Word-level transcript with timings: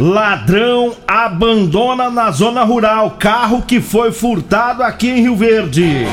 Ladrão 0.00 0.94
abandona 1.06 2.10
na 2.10 2.30
zona 2.30 2.64
rural 2.64 3.16
carro 3.18 3.62
que 3.62 3.80
foi 3.80 4.10
furtado 4.10 4.82
aqui 4.82 5.08
em 5.08 5.22
Rio 5.22 5.36
Verde. 5.36 6.06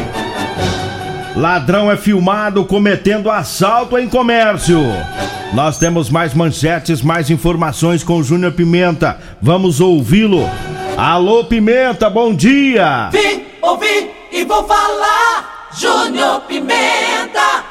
Ladrão 1.36 1.92
é 1.92 1.98
filmado 1.98 2.66
cometendo 2.66 3.32
assalto 3.32 3.98
em 3.98 4.10
comércio. 4.10 4.80
Nós 5.54 5.78
temos 5.80 6.10
mais 6.10 6.34
manchetes, 6.34 7.02
mais 7.02 7.30
informações 7.30 8.04
com 8.04 8.22
Júnior 8.22 8.52
Pimenta. 8.52 9.18
Vamos 9.42 9.80
ouvi-lo. 9.80 10.48
Alô, 10.98 11.46
Pimenta, 11.46 12.10
bom 12.10 12.34
dia! 12.34 13.10
Vim, 13.12 13.44
ouvi 13.62 14.12
e 14.32 14.44
vou 14.44 14.64
falar. 14.66 15.70
Júnior 15.74 16.42
Pimenta. 16.42 17.64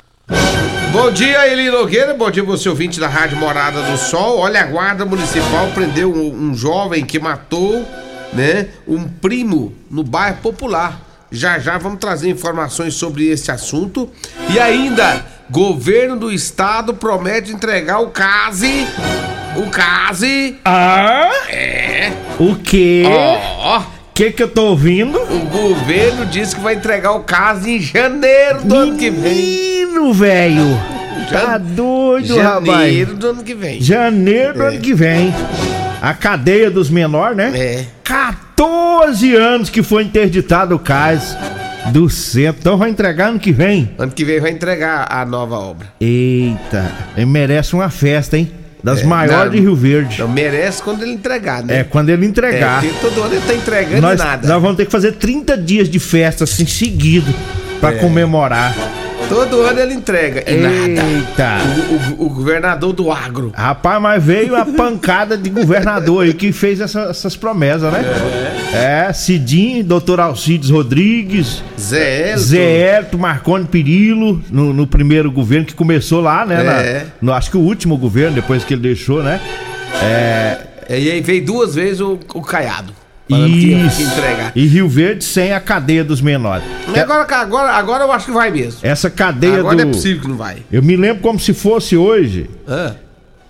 Bom 0.92 1.11
dia, 1.12 1.47
Eli 1.47 1.70
Nogueira. 1.70 2.14
Bom 2.14 2.31
dia, 2.31 2.42
você 2.42 2.69
ouvinte 2.69 2.98
da 2.98 3.08
Rádio 3.08 3.36
Morada 3.36 3.83
do 3.83 3.98
Sol. 3.98 4.39
Olha, 4.39 4.62
a 4.62 4.67
Guarda 4.67 5.05
Municipal 5.05 5.69
prendeu 5.75 6.12
um, 6.12 6.48
um 6.48 6.55
jovem 6.55 7.05
que 7.05 7.19
matou, 7.19 7.86
né, 8.33 8.69
um 8.86 9.06
primo 9.06 9.75
no 9.91 10.03
bairro 10.03 10.39
Popular. 10.39 11.00
Já 11.30 11.58
já 11.58 11.77
vamos 11.77 11.98
trazer 11.98 12.30
informações 12.30 12.95
sobre 12.95 13.27
esse 13.27 13.50
assunto. 13.50 14.11
E 14.50 14.58
ainda, 14.58 15.25
governo 15.50 16.17
do 16.17 16.33
estado 16.33 16.95
promete 16.95 17.52
entregar 17.52 17.98
o 18.01 18.08
case. 18.08 18.86
O 19.57 19.70
case. 19.70 20.57
Ah? 20.64 21.30
É. 21.51 22.12
O 22.39 22.57
quê? 22.57 23.02
Ó. 23.07 23.98
que 24.18 24.33
que 24.33 24.42
eu 24.42 24.48
tô 24.48 24.70
ouvindo? 24.70 25.17
O 25.17 25.39
governo 25.46 26.27
disse 26.27 26.56
que 26.56 26.61
vai 26.61 26.74
entregar 26.74 27.12
o 27.12 27.20
caso 27.20 27.68
em 27.68 27.80
janeiro 27.80 28.64
do 28.64 28.74
ano 28.74 28.96
que 28.96 29.11
vem. 29.11 29.33
Menino, 29.33 30.12
velho! 30.12 30.77
Tá 31.30 31.56
doido, 31.56 32.36
rapaz! 32.36 32.67
Janeiro 32.67 33.14
do 33.14 33.29
ano 33.29 33.45
que 33.45 33.55
vem. 33.55 33.80
Janeiro 33.80 34.55
do 34.55 34.62
ano 34.64 34.80
que 34.80 34.92
vem. 34.92 35.33
A 36.02 36.14
cadeia 36.14 36.68
dos 36.68 36.90
menores, 36.90 37.36
né? 37.36 37.52
É. 37.55 37.86
14 38.02 39.36
anos 39.36 39.70
que 39.70 39.84
foi 39.84 40.02
interditado 40.02 40.74
o 40.74 40.80
CAS 40.80 41.36
do 41.92 42.11
centro. 42.11 42.58
Então 42.58 42.77
vai 42.77 42.90
entregar 42.90 43.29
ano 43.29 43.39
que 43.39 43.52
vem. 43.52 43.95
Ano 43.96 44.11
que 44.11 44.24
vem 44.24 44.40
vai 44.40 44.50
entregar 44.50 45.06
a 45.08 45.24
nova 45.24 45.55
obra. 45.61 45.86
Eita, 46.00 46.90
ele 47.17 47.27
merece 47.27 47.73
uma 47.73 47.89
festa, 47.89 48.36
hein? 48.36 48.50
Das 48.88 49.00
É, 49.02 49.04
maiores 49.04 49.52
de 49.52 49.60
Rio 49.60 49.74
Verde. 49.74 50.18
Não 50.20 50.28
merece 50.28 50.82
quando 50.82 51.02
ele 51.02 51.12
entregar, 51.12 51.62
né? 51.62 51.80
É, 51.80 51.84
quando 51.84 52.08
ele 52.08 52.24
entregar. 52.26 52.84
É, 52.84 52.88
todo 53.00 53.22
ano 53.22 53.34
ele 53.34 53.42
tá 53.46 53.54
entregando 53.54 54.00
nós, 54.02 54.18
nada. 54.18 54.48
nós 54.48 54.62
vamos 54.62 54.76
ter 54.76 54.86
que 54.86 54.92
fazer 54.92 55.12
30 55.12 55.56
dias 55.58 55.88
de 55.88 55.98
festa 55.98 56.44
assim 56.44 56.66
seguido 56.66 57.32
pra 57.80 57.90
É. 57.92 57.94
comemorar. 57.96 58.74
Todo 59.28 59.61
ano 59.61 59.78
ele 59.80 59.94
entrega 59.94 60.42
e 60.50 60.56
nada. 60.56 61.08
Eita! 61.08 61.58
O, 62.16 62.22
o- 62.22 62.27
o 62.27 62.30
governador 62.30 62.92
do 62.94 63.12
agro. 63.12 63.52
Rapaz, 63.55 64.00
mas 64.00 64.22
veio 64.24 64.56
a 64.56 64.64
pancada 64.64 65.36
de 65.36 65.50
governador 65.50 66.24
aí 66.24 66.33
que 66.33 66.50
fez 66.52 66.80
essa- 66.80 67.02
essas 67.11 67.36
promessas, 67.36 67.92
né? 67.92 68.02
É, 68.72 69.12
Cidinho, 69.12 69.84
doutor 69.84 70.18
Alcides 70.20 70.70
Rodrigues, 70.70 71.62
Zé 71.78 72.30
Elton. 72.33 72.38
Zé 72.42 72.98
Elton, 72.98 73.18
Marconi 73.18 73.67
Perillo, 73.67 74.42
no, 74.50 74.72
no 74.72 74.86
primeiro 74.86 75.30
governo 75.30 75.67
que 75.67 75.74
começou 75.74 76.20
lá, 76.20 76.46
né? 76.46 76.62
na- 76.62 76.80
É. 76.83 77.06
no, 77.20 77.33
acho 77.33 77.50
que 77.50 77.56
o 77.56 77.61
último 77.61 77.96
governo, 77.98 78.34
depois 78.36 78.64
que 78.64 78.72
ele 78.74 78.83
deixou, 78.83 79.22
né? 79.22 79.40
É, 80.02 80.58
E 80.90 81.11
aí 81.11 81.20
veio 81.20 81.44
duas 81.44 81.74
vezes 81.74 82.00
o, 82.00 82.18
o 82.34 82.40
Caiado. 82.40 82.92
Isso. 83.28 84.02
E 84.55 84.66
Rio 84.66 84.89
Verde 84.89 85.24
sem 85.24 85.52
a 85.52 85.61
cadeia 85.61 86.02
dos 86.05 86.20
menores. 86.20 86.64
Mas 86.86 86.98
agora, 86.98 87.24
agora, 87.36 87.72
agora 87.72 88.05
eu 88.05 88.12
acho 88.12 88.27
que 88.27 88.33
vai 88.33 88.50
mesmo. 88.50 88.80
Essa 88.83 89.11
cadeia 89.11 89.58
Agora 89.61 89.77
do. 89.77 89.83
não 89.83 89.90
é 89.90 89.92
possível 89.92 90.22
que 90.22 90.28
não 90.28 90.36
vai. 90.36 90.56
Eu 90.72 90.83
me 90.83 90.96
lembro 90.96 91.22
como 91.22 91.38
se 91.38 91.52
fosse 91.52 91.96
hoje. 91.96 92.48
Ah, 92.67 92.94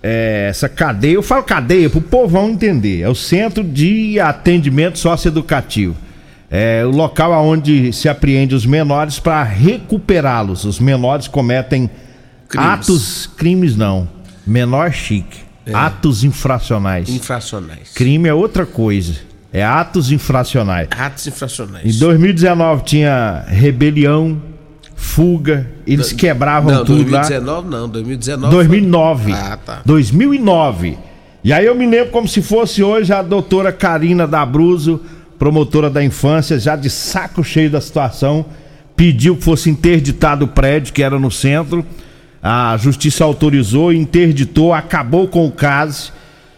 É, 0.01 0.47
essa 0.49 0.69
cadeia, 0.69 1.13
eu 1.15 1.23
falo 1.23 1.43
cadeia 1.43 1.89
pro 1.89 1.99
povão 2.01 2.49
entender. 2.49 3.01
É 3.01 3.09
o 3.09 3.15
Centro 3.15 3.63
de 3.63 4.19
Atendimento 4.19 4.97
Socioeducativo. 4.97 5.95
É 6.49 6.83
o 6.85 6.89
local 6.89 7.31
onde 7.45 7.91
se 7.93 8.07
apreende 8.09 8.55
os 8.55 8.65
menores 8.65 9.19
para 9.19 9.43
recuperá-los. 9.43 10.65
Os 10.65 10.79
menores 10.79 11.27
cometem 11.27 11.89
Crimes. 12.47 12.69
atos, 12.69 13.29
crimes 13.37 13.75
não, 13.75 14.09
menor 14.47 14.91
chique, 14.91 15.37
atos 15.71 16.23
infracionais. 16.23 17.07
infracionais. 17.09 17.91
Crime 17.93 18.27
é 18.29 18.33
outra 18.33 18.65
coisa, 18.65 19.13
é 19.51 19.63
atos 19.63 20.11
infracionais. 20.11 20.87
Atos 20.91 21.27
infracionais. 21.27 21.95
Em 21.95 21.99
2019 21.99 22.83
tinha 22.83 23.45
rebelião, 23.47 24.41
fuga, 24.95 25.69
eles 25.87 26.13
quebravam 26.13 26.73
Não, 26.73 26.85
tudo 26.85 27.09
lá. 27.09 27.21
2019 27.21 27.69
não, 27.69 27.89
2019. 27.89 28.55
2009. 28.55 29.31
Ah, 29.33 29.57
tá. 29.57 29.81
2009. 29.85 30.97
E 31.43 31.53
aí 31.53 31.65
eu 31.65 31.73
me 31.73 31.87
lembro 31.87 32.11
como 32.11 32.27
se 32.27 32.41
fosse 32.41 32.83
hoje 32.83 33.13
a 33.13 33.21
doutora 33.21 33.71
Karina 33.71 34.27
Dabruzo, 34.27 35.01
promotora 35.39 35.89
da 35.89 36.03
infância, 36.03 36.59
já 36.59 36.75
de 36.75 36.89
saco 36.89 37.43
cheio 37.43 37.71
da 37.71 37.79
situação, 37.79 38.45
pediu 38.95 39.37
que 39.37 39.43
fosse 39.43 39.69
interditado 39.69 40.45
o 40.45 40.47
prédio 40.47 40.93
que 40.93 41.01
era 41.01 41.17
no 41.17 41.31
centro. 41.31 41.83
A 42.43 42.77
justiça 42.77 43.23
autorizou, 43.23 43.91
interditou, 43.91 44.73
acabou 44.73 45.27
com 45.27 45.47
o 45.47 45.51
caso. 45.51 46.11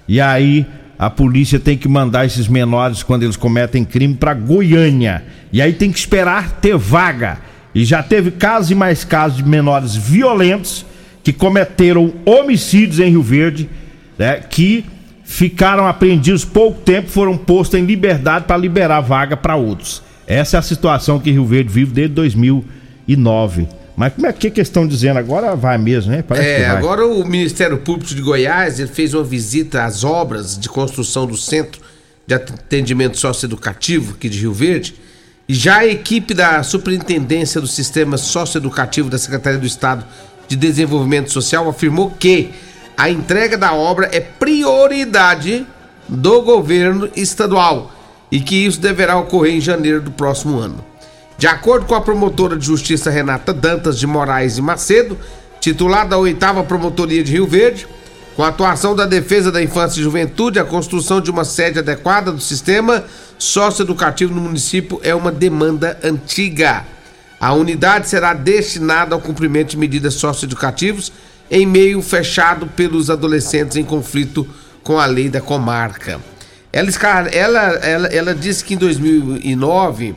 E 0.07 0.19
aí 0.19 0.65
a 1.01 1.09
polícia 1.09 1.59
tem 1.59 1.75
que 1.75 1.87
mandar 1.87 2.27
esses 2.27 2.47
menores 2.47 3.01
quando 3.01 3.23
eles 3.23 3.35
cometem 3.35 3.83
crime 3.83 4.13
para 4.13 4.35
Goiânia. 4.35 5.23
E 5.51 5.59
aí 5.59 5.73
tem 5.73 5.91
que 5.91 5.97
esperar 5.97 6.59
ter 6.61 6.77
vaga. 6.77 7.39
E 7.73 7.83
já 7.83 8.03
teve 8.03 8.29
casos 8.29 8.69
e 8.69 8.75
mais 8.75 9.03
casos 9.03 9.37
de 9.39 9.43
menores 9.43 9.95
violentos 9.95 10.85
que 11.23 11.33
cometeram 11.33 12.13
homicídios 12.23 12.99
em 12.99 13.09
Rio 13.09 13.23
Verde, 13.23 13.67
né, 14.15 14.41
que 14.47 14.85
ficaram 15.23 15.87
apreendidos 15.87 16.45
pouco 16.45 16.79
tempo, 16.81 17.09
foram 17.09 17.35
postos 17.35 17.79
em 17.79 17.83
liberdade 17.83 18.45
para 18.45 18.55
liberar 18.55 19.01
vaga 19.01 19.35
para 19.35 19.55
outros. 19.55 20.03
Essa 20.27 20.57
é 20.57 20.59
a 20.59 20.61
situação 20.61 21.19
que 21.19 21.31
Rio 21.31 21.47
Verde 21.47 21.73
vive 21.73 21.91
desde 21.93 22.13
2009. 22.13 23.67
Mas 24.01 24.15
como 24.15 24.25
é 24.25 24.33
que, 24.33 24.59
estão 24.59 24.87
dizendo 24.87 25.19
agora? 25.19 25.55
Vai 25.55 25.77
mesmo, 25.77 26.11
né? 26.11 26.23
Parece 26.27 26.43
que 26.43 26.53
É, 26.63 26.67
vai. 26.69 26.75
agora 26.75 27.05
o 27.05 27.23
Ministério 27.23 27.77
Público 27.77 28.15
de 28.15 28.19
Goiás 28.19 28.79
ele 28.79 28.89
fez 28.89 29.13
uma 29.13 29.23
visita 29.23 29.83
às 29.83 30.03
obras 30.03 30.57
de 30.57 30.67
construção 30.67 31.27
do 31.27 31.37
Centro 31.37 31.79
de 32.25 32.33
Atendimento 32.33 33.19
Socioeducativo 33.19 34.15
aqui 34.15 34.27
de 34.27 34.39
Rio 34.39 34.53
Verde. 34.53 34.95
E 35.47 35.53
já 35.53 35.81
a 35.81 35.85
equipe 35.85 36.33
da 36.33 36.63
Superintendência 36.63 37.61
do 37.61 37.67
Sistema 37.67 38.17
Socioeducativo 38.17 39.07
da 39.07 39.19
Secretaria 39.19 39.59
do 39.59 39.67
Estado 39.67 40.03
de 40.47 40.55
Desenvolvimento 40.55 41.31
Social 41.31 41.69
afirmou 41.69 42.09
que 42.09 42.49
a 42.97 43.07
entrega 43.07 43.55
da 43.55 43.71
obra 43.71 44.09
é 44.11 44.19
prioridade 44.19 45.63
do 46.09 46.41
governo 46.41 47.07
estadual 47.15 47.93
e 48.31 48.39
que 48.41 48.65
isso 48.65 48.81
deverá 48.81 49.15
ocorrer 49.17 49.53
em 49.53 49.61
janeiro 49.61 50.01
do 50.01 50.09
próximo 50.09 50.57
ano. 50.57 50.90
De 51.41 51.47
acordo 51.47 51.87
com 51.87 51.95
a 51.95 52.01
promotora 52.01 52.55
de 52.55 52.63
justiça 52.63 53.09
Renata 53.09 53.51
Dantas 53.51 53.97
de 53.97 54.05
Moraes 54.05 54.59
e 54.59 54.61
Macedo, 54.61 55.17
titular 55.59 56.07
da 56.07 56.15
oitava 56.15 56.63
promotoria 56.63 57.23
de 57.23 57.31
Rio 57.31 57.47
Verde, 57.47 57.87
com 58.35 58.43
a 58.43 58.49
atuação 58.49 58.95
da 58.95 59.07
Defesa 59.07 59.51
da 59.51 59.59
Infância 59.59 59.99
e 59.99 60.03
Juventude, 60.03 60.59
a 60.59 60.63
construção 60.63 61.19
de 61.19 61.31
uma 61.31 61.43
sede 61.43 61.79
adequada 61.79 62.31
do 62.31 62.39
sistema 62.39 63.05
socioeducativo 63.39 64.35
no 64.35 64.39
município 64.39 65.01
é 65.01 65.15
uma 65.15 65.31
demanda 65.31 65.97
antiga. 66.03 66.85
A 67.39 67.53
unidade 67.53 68.07
será 68.07 68.35
destinada 68.35 69.15
ao 69.15 69.19
cumprimento 69.19 69.71
de 69.71 69.77
medidas 69.77 70.13
socioeducativas 70.13 71.11
em 71.49 71.65
meio 71.65 72.03
fechado 72.03 72.67
pelos 72.67 73.09
adolescentes 73.09 73.77
em 73.77 73.83
conflito 73.83 74.47
com 74.83 74.99
a 74.99 75.07
lei 75.07 75.27
da 75.27 75.41
comarca. 75.41 76.21
Ela, 76.71 76.91
ela, 77.31 77.59
ela, 77.83 78.07
ela 78.09 78.35
disse 78.35 78.63
que 78.63 78.75
em 78.75 78.77
2009 78.77 80.09
né, 80.09 80.15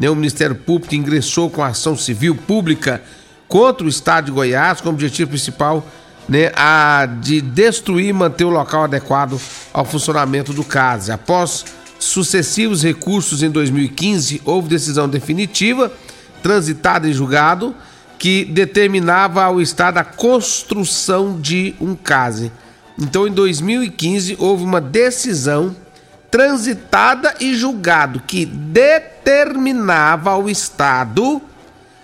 o 0.00 0.14
Ministério 0.14 0.54
Público 0.54 0.94
ingressou 0.94 1.48
com 1.48 1.62
ação 1.62 1.96
civil 1.96 2.34
pública 2.34 3.02
contra 3.48 3.86
o 3.86 3.88
Estado 3.88 4.26
de 4.26 4.32
Goiás 4.32 4.80
com 4.80 4.88
o 4.88 4.92
objetivo 4.92 5.30
principal 5.30 5.86
né, 6.28 6.50
a 6.54 7.06
de 7.06 7.40
destruir 7.40 8.08
e 8.08 8.12
manter 8.12 8.44
o 8.44 8.50
local 8.50 8.84
adequado 8.84 9.40
ao 9.72 9.84
funcionamento 9.84 10.52
do 10.52 10.64
CASE. 10.64 11.12
Após 11.12 11.64
sucessivos 11.98 12.82
recursos 12.82 13.42
em 13.42 13.50
2015, 13.50 14.42
houve 14.44 14.68
decisão 14.68 15.08
definitiva, 15.08 15.90
transitada 16.42 17.08
em 17.08 17.12
julgado, 17.12 17.74
que 18.18 18.44
determinava 18.44 19.44
ao 19.44 19.60
Estado 19.60 19.98
a 19.98 20.04
construção 20.04 21.38
de 21.40 21.74
um 21.80 21.94
CASE. 21.94 22.50
Então, 22.98 23.26
em 23.26 23.32
2015, 23.32 24.36
houve 24.38 24.64
uma 24.64 24.80
decisão 24.80 25.76
transitada 26.36 27.34
e 27.40 27.54
julgado 27.54 28.20
que 28.20 28.44
determinava 28.44 30.32
ao 30.32 30.50
Estado 30.50 31.40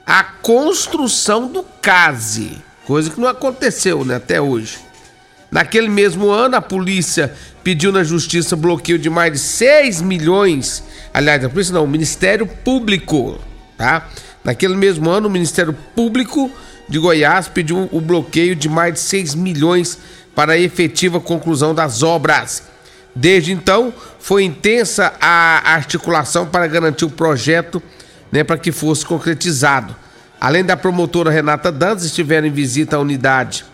a 0.07 0.25
construção 0.25 1.49
do 1.49 1.63
CASE, 1.83 2.57
coisa 2.87 3.11
que 3.11 3.21
não 3.21 3.29
aconteceu 3.29 4.07
né, 4.07 4.15
até 4.15 4.41
hoje. 4.41 4.79
Naquele 5.51 5.91
mesmo 5.91 6.31
ano, 6.31 6.57
a 6.57 6.63
polícia 6.63 7.31
pediu 7.63 7.93
na 7.93 8.03
justiça 8.03 8.57
bloqueio 8.57 8.99
de 8.99 9.11
mais 9.11 9.35
de 9.35 9.39
6 9.39 10.01
milhões. 10.01 10.83
Aliás, 11.13 11.45
a 11.45 11.51
polícia 11.51 11.75
não, 11.75 11.85
o 11.85 11.89
Ministério 11.89 12.47
Público, 12.47 13.39
tá? 13.77 14.09
Naquele 14.43 14.77
mesmo 14.77 15.11
ano, 15.11 15.29
o 15.29 15.31
Ministério 15.31 15.77
Público 15.95 16.51
de 16.89 16.99
Goiás 16.99 17.49
pediu 17.49 17.87
o 17.93 18.01
bloqueio 18.01 18.57
de 18.57 18.71
mais 18.71 18.95
de 18.95 19.01
6 19.01 19.35
milhões 19.35 19.99
para 20.35 20.55
a 20.55 20.59
efetiva 20.59 21.21
conclusão 21.21 21.75
das 21.75 22.03
obras. 22.03 22.72
Desde 23.15 23.53
então, 23.53 23.93
foi 24.19 24.45
intensa 24.45 25.13
a 25.21 25.75
articulação 25.75 26.47
para 26.47 26.67
garantir 26.67 27.05
o 27.05 27.11
projeto 27.11 27.83
né, 28.31 28.43
para 28.43 28.57
que 28.57 28.73
fosse 28.73 29.05
concretizado. 29.05 29.95
Além 30.41 30.65
da 30.65 30.77
promotora 30.77 31.31
Renata 31.31 31.71
Dantas, 31.71 32.05
estiveram 32.05 32.47
em 32.49 32.51
visita 32.51 32.97
à 32.97 32.99
unidade 32.99 33.65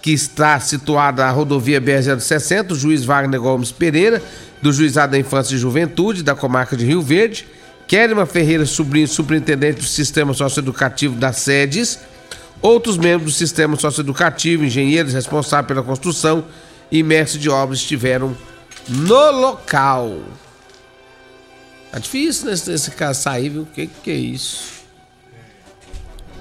que 0.00 0.12
está 0.12 0.60
situada 0.60 1.24
na 1.24 1.30
rodovia 1.30 1.80
BR-060, 1.80 2.72
o 2.72 2.74
juiz 2.74 3.04
Wagner 3.04 3.40
Gomes 3.40 3.72
Pereira, 3.72 4.22
do 4.60 4.72
Juizado 4.72 5.12
da 5.12 5.18
Infância 5.18 5.54
e 5.54 5.58
Juventude, 5.58 6.22
da 6.22 6.34
comarca 6.34 6.76
de 6.76 6.84
Rio 6.84 7.00
Verde, 7.00 7.46
Kelma 7.86 8.26
Ferreira 8.26 8.66
Sobrinho, 8.66 9.08
superintendente 9.08 9.80
do 9.80 9.86
Sistema 9.86 10.32
Socioeducativo 10.34 11.16
das 11.16 11.38
sedes, 11.38 11.98
outros 12.60 12.96
membros 12.96 13.32
do 13.32 13.36
Sistema 13.36 13.76
Socioeducativo, 13.76 14.64
engenheiros 14.64 15.12
responsáveis 15.12 15.68
pela 15.68 15.82
construção 15.82 16.44
e 16.92 17.02
mestres 17.02 17.42
de 17.42 17.48
obras 17.48 17.78
estiveram 17.80 18.36
no 18.88 19.30
local. 19.30 20.20
Tá 21.90 21.98
difícil 21.98 22.46
nesse, 22.46 22.70
nesse 22.70 22.90
caso 22.90 23.22
sair, 23.22 23.48
viu? 23.50 23.62
O 23.62 23.66
que, 23.66 23.86
que 23.86 24.10
é 24.10 24.14
isso? 24.14 24.74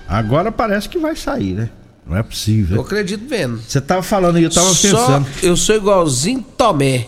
Agora 0.07 0.51
parece 0.51 0.89
que 0.89 0.97
vai 0.97 1.15
sair, 1.15 1.53
né? 1.53 1.69
Não 2.05 2.17
é 2.17 2.23
possível. 2.23 2.77
Eu 2.77 2.81
acredito 2.81 3.25
vendo. 3.27 3.61
Você 3.61 3.79
tava 3.79 4.03
falando 4.03 4.35
aí, 4.35 4.43
eu 4.43 4.49
tava 4.49 4.73
Só 4.73 4.87
pensando. 4.89 5.27
Eu 5.41 5.55
sou 5.55 5.75
igualzinho 5.75 6.41
Tomé. 6.57 7.05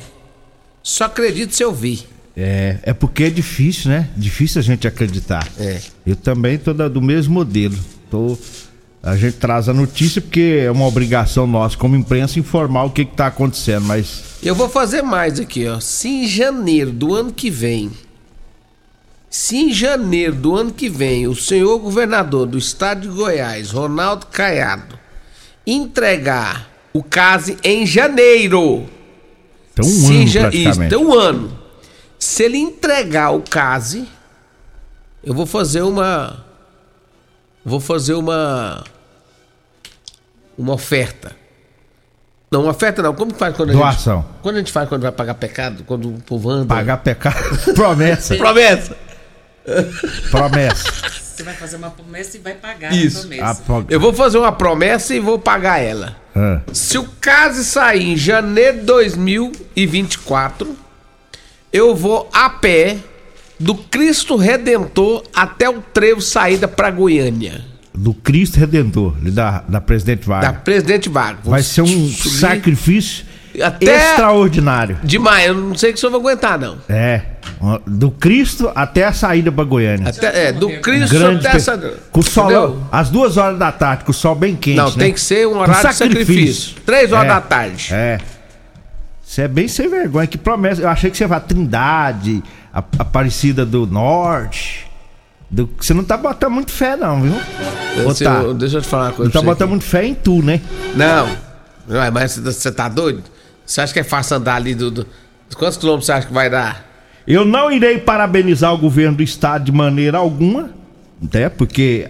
Só 0.81 1.05
acredito 1.05 1.53
se 1.53 1.63
eu 1.63 1.73
vi. 1.73 2.05
É, 2.37 2.79
é 2.83 2.93
porque 2.93 3.23
é 3.25 3.29
difícil, 3.29 3.91
né? 3.91 4.09
Difícil 4.15 4.59
a 4.59 4.63
gente 4.63 4.87
acreditar. 4.87 5.47
É. 5.59 5.81
Eu 6.05 6.15
também 6.15 6.57
tô 6.57 6.73
da- 6.73 6.87
do 6.87 7.01
mesmo 7.01 7.33
modelo. 7.33 7.77
Tô, 8.09 8.37
a 9.03 9.15
gente 9.17 9.37
traz 9.37 9.67
a 9.67 9.73
notícia 9.73 10.21
porque 10.21 10.61
é 10.65 10.71
uma 10.71 10.85
obrigação 10.85 11.45
nossa 11.45 11.75
como 11.77 11.95
imprensa 11.95 12.39
informar 12.39 12.83
o 12.85 12.89
que 12.91 13.03
que 13.05 13.15
tá 13.15 13.27
acontecendo, 13.27 13.85
mas 13.85 14.23
Eu 14.45 14.53
vou 14.53 14.69
fazer 14.69 15.01
mais 15.01 15.39
aqui, 15.39 15.67
ó. 15.67 15.79
Se 15.79 16.07
em 16.07 16.27
janeiro 16.27 16.91
do 16.91 17.15
ano 17.15 17.33
que 17.33 17.49
vem. 17.49 17.91
Se 19.29 19.57
em 19.57 19.73
janeiro 19.73 20.35
do 20.35 20.55
ano 20.55 20.71
que 20.71 20.87
vem 20.87 21.27
o 21.27 21.35
senhor 21.35 21.77
governador 21.79 22.45
do 22.45 22.57
estado 22.57 23.01
de 23.01 23.07
Goiás, 23.07 23.71
Ronaldo 23.71 24.27
Caiado, 24.27 24.97
entregar 25.65 26.69
o 26.93 27.03
CASE 27.03 27.57
em 27.63 27.85
janeiro. 27.85 28.85
tem 29.73 29.83
um 29.85 29.89
se 29.89 30.15
ano 30.15 30.27
ja- 30.27 30.49
Isso, 30.49 30.79
tem 30.87 30.97
um 30.97 31.13
ano. 31.13 31.59
Se 32.17 32.43
ele 32.43 32.57
entregar 32.59 33.31
o 33.31 33.41
CASE, 33.41 34.07
eu 35.23 35.33
vou 35.33 35.45
fazer 35.45 35.81
uma. 35.81 36.45
Vou 37.65 37.79
fazer 37.79 38.13
uma. 38.13 38.83
Uma 40.57 40.73
oferta. 40.75 41.35
Não, 42.55 42.61
uma 42.63 42.71
oferta 42.71 43.01
não. 43.01 43.13
Como 43.13 43.33
que 43.33 43.39
faz 43.39 43.55
quando 43.55 43.71
a 43.71 43.73
Doação. 43.73 44.21
gente. 44.21 44.41
Quando 44.41 44.55
a 44.55 44.59
gente 44.59 44.71
faz 44.71 44.87
quando 44.89 45.01
vai 45.01 45.11
pagar 45.11 45.33
pecado? 45.35 45.83
Quando 45.85 46.09
o 46.09 46.21
povo 46.21 46.49
anda. 46.49 46.73
Pagar 46.73 46.97
pecado. 46.97 47.35
promessa. 47.75 48.35
Promessa! 48.37 48.95
promessa. 50.31 50.83
Você 51.35 51.43
vai 51.43 51.53
fazer 51.55 51.75
uma 51.77 51.89
promessa 51.89 52.37
e 52.37 52.39
vai 52.39 52.53
pagar 52.53 52.93
Isso. 52.93 53.17
a 53.17 53.21
promessa. 53.21 53.45
A 53.51 53.55
pro- 53.55 53.85
Eu 53.89 53.99
vou 53.99 54.13
fazer 54.13 54.37
uma 54.37 54.51
promessa 54.51 55.13
e 55.13 55.19
vou 55.19 55.37
pagar 55.39 55.79
ela. 55.79 56.15
Ah, 56.35 56.61
Se 56.71 56.97
o 56.97 57.03
CASE 57.19 57.65
sair 57.65 58.11
em 58.13 58.15
janeiro 58.17 58.77
de 58.79 58.83
2024, 58.85 60.77
eu 61.73 61.95
vou 61.95 62.29
a 62.31 62.49
pé 62.49 62.97
do 63.59 63.75
Cristo 63.75 64.35
Redentor 64.35 65.23
até 65.35 65.69
o 65.69 65.81
trevo 65.81 66.21
saída 66.21 66.67
para 66.67 66.91
Goiânia. 66.91 67.65
Do 67.97 68.13
Cristo 68.13 68.59
Redentor, 68.59 69.13
da, 69.21 69.63
da 69.67 69.81
Presidente 69.81 70.27
Da 70.27 70.39
Vargas. 70.41 70.61
Presidente 70.63 71.09
Vargas. 71.09 71.45
Vai 71.45 71.63
ser 71.63 71.81
um 71.81 72.07
subir 72.07 72.29
sacrifício 72.37 73.25
Até- 73.61 73.85
extraordinário. 74.11 74.97
Demais, 75.03 75.47
eu 75.47 75.53
não 75.55 75.75
sei 75.75 75.91
que 75.91 75.97
o 75.97 75.99
senhor 76.01 76.11
vai 76.11 76.19
aguentar, 76.19 76.59
não. 76.59 76.77
É. 76.89 77.21
Do 77.87 78.11
Cristo 78.11 78.69
até 78.75 79.05
a 79.05 79.13
saída 79.13 79.51
pra 79.51 79.63
Goiânia. 79.63 80.09
Até, 80.09 80.47
é, 80.47 80.51
do 80.51 80.69
Cristo 80.81 81.15
Grande 81.15 81.47
até 81.47 81.57
essa. 81.57 81.77
Com 82.11 82.19
o 82.19 82.23
sol, 82.23 82.45
Entendeu? 82.45 82.83
às 82.91 83.09
duas 83.09 83.37
horas 83.37 83.57
da 83.57 83.71
tarde, 83.71 84.03
com 84.03 84.11
o 84.11 84.13
sol 84.13 84.35
bem 84.35 84.55
quente. 84.55 84.75
Não, 84.77 84.89
né? 84.89 84.95
tem 84.97 85.13
que 85.13 85.21
ser 85.21 85.47
um 85.47 85.57
horário 85.57 85.87
de 85.89 85.95
sacrifício. 85.95 86.75
Três 86.85 87.11
horas 87.13 87.25
É, 87.25 87.27
da 87.29 87.41
tarde. 87.41 87.93
É. 87.93 88.19
Você 89.23 89.43
é 89.43 89.47
bem 89.47 89.67
sem 89.67 89.89
vergonha. 89.89 90.27
Que 90.27 90.37
promessa. 90.37 90.81
Eu 90.81 90.89
achei 90.89 91.09
que 91.09 91.17
você 91.17 91.25
vai 91.25 91.39
Trindade, 91.39 92.43
a 92.73 92.79
Aparecida 92.99 93.65
do 93.65 93.87
Norte. 93.87 94.84
Do... 95.55 95.69
Você 95.79 95.93
não 95.93 96.03
tá 96.03 96.17
botando 96.17 96.51
muito 96.51 96.71
fé, 96.71 96.97
não, 96.97 97.21
viu? 97.21 97.33
Deixa, 97.95 98.25
tá? 98.25 98.41
eu, 98.41 98.53
deixa 98.53 98.77
eu 98.77 98.81
te 98.81 98.87
falar 98.87 99.05
uma 99.05 99.13
coisa. 99.13 99.31
Não 99.33 99.41
tá 99.41 99.45
botando 99.45 99.69
muito 99.69 99.85
fé 99.85 100.05
em 100.05 100.13
tu, 100.13 100.41
né? 100.41 100.59
Não. 100.95 101.29
Ué, 101.89 102.11
mas 102.11 102.31
você- 102.33 102.41
você 102.41 102.71
tá 102.71 102.89
doido? 102.89 103.23
Você 103.65 103.79
acha 103.79 103.93
que 103.93 103.99
é 103.99 104.03
fácil 104.03 104.35
andar 104.37 104.55
ali 104.55 104.75
do. 104.75 104.91
do- 104.91 105.07
Quantos 105.57 105.77
quilômetros 105.77 106.07
você 106.07 106.11
acha 106.11 106.27
que 106.27 106.33
vai 106.33 106.49
dar? 106.49 106.83
Eu 107.25 107.45
não 107.45 107.71
irei 107.71 107.97
parabenizar 107.97 108.73
o 108.73 108.77
governo 108.77 109.15
do 109.17 109.23
estado 109.23 109.63
de 109.63 109.71
maneira 109.71 110.17
alguma, 110.17 110.71
até 111.23 111.47
porque 111.47 112.09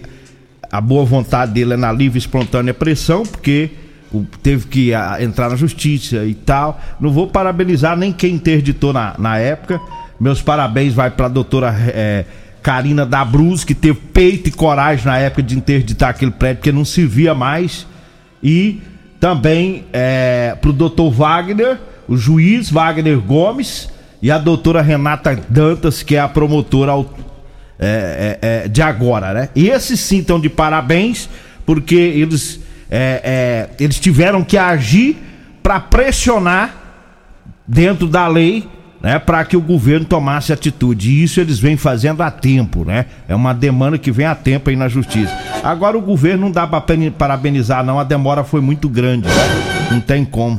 a 0.70 0.80
boa 0.80 1.04
vontade 1.04 1.52
dele 1.52 1.74
é 1.74 1.76
na 1.76 1.92
livre 1.92 2.18
e 2.18 2.20
espontânea 2.20 2.74
pressão, 2.74 3.22
porque 3.22 3.70
teve 4.42 4.66
que 4.66 4.92
ah, 4.92 5.18
entrar 5.20 5.48
na 5.50 5.56
justiça 5.56 6.24
e 6.24 6.34
tal. 6.34 6.80
Não 7.00 7.10
vou 7.10 7.28
parabenizar 7.28 7.96
nem 7.96 8.12
quem 8.12 8.34
interditou 8.34 8.92
na, 8.92 9.14
na 9.18 9.38
época. 9.38 9.80
Meus 10.18 10.42
parabéns 10.42 10.92
vai 10.94 11.10
para 11.10 11.26
a 11.26 11.28
doutora 11.28 11.72
eh, 11.94 12.24
Karina 12.66 13.06
Dabruz, 13.06 13.62
que 13.62 13.76
teve 13.76 14.00
peito 14.12 14.48
e 14.48 14.50
coragem 14.50 15.06
na 15.06 15.16
época 15.18 15.40
de 15.40 15.56
interditar 15.56 16.10
aquele 16.10 16.32
prédio, 16.32 16.56
porque 16.56 16.72
não 16.72 16.84
servia 16.84 17.32
mais. 17.32 17.86
E 18.42 18.82
também 19.20 19.84
é, 19.92 20.56
pro 20.60 20.72
doutor 20.72 21.12
Wagner, 21.12 21.78
o 22.08 22.16
juiz 22.16 22.68
Wagner 22.68 23.20
Gomes 23.20 23.88
e 24.20 24.32
a 24.32 24.38
doutora 24.38 24.82
Renata 24.82 25.40
Dantas, 25.48 26.02
que 26.02 26.16
é 26.16 26.18
a 26.18 26.26
promotora 26.26 26.90
é, 27.78 28.38
é, 28.42 28.64
é, 28.64 28.68
de 28.68 28.82
agora, 28.82 29.32
né? 29.32 29.48
E 29.54 29.68
esses 29.68 30.00
sim 30.00 30.18
estão 30.18 30.40
de 30.40 30.48
parabéns, 30.48 31.28
porque 31.64 31.94
eles, 31.94 32.58
é, 32.90 33.68
é, 33.78 33.84
eles 33.84 34.00
tiveram 34.00 34.42
que 34.42 34.58
agir 34.58 35.16
para 35.62 35.78
pressionar 35.78 36.74
dentro 37.64 38.08
da 38.08 38.26
lei, 38.26 38.68
né, 39.00 39.18
para 39.18 39.44
que 39.44 39.56
o 39.56 39.60
governo 39.60 40.04
tomasse 40.06 40.52
atitude. 40.52 41.10
E 41.10 41.22
isso 41.22 41.40
eles 41.40 41.58
vêm 41.58 41.76
fazendo 41.76 42.22
há 42.22 42.30
tempo, 42.30 42.84
né? 42.84 43.06
É 43.28 43.34
uma 43.34 43.52
demanda 43.52 43.98
que 43.98 44.10
vem 44.10 44.26
há 44.26 44.34
tempo 44.34 44.70
aí 44.70 44.76
na 44.76 44.88
justiça. 44.88 45.32
Agora 45.62 45.96
o 45.96 46.00
governo 46.00 46.46
não 46.46 46.50
dá 46.50 46.66
para 46.66 46.82
parabenizar 47.18 47.84
não, 47.84 47.98
a 48.00 48.04
demora 48.04 48.42
foi 48.44 48.60
muito 48.60 48.88
grande, 48.88 49.28
né? 49.28 49.34
Não 49.90 50.00
tem 50.00 50.24
como. 50.24 50.58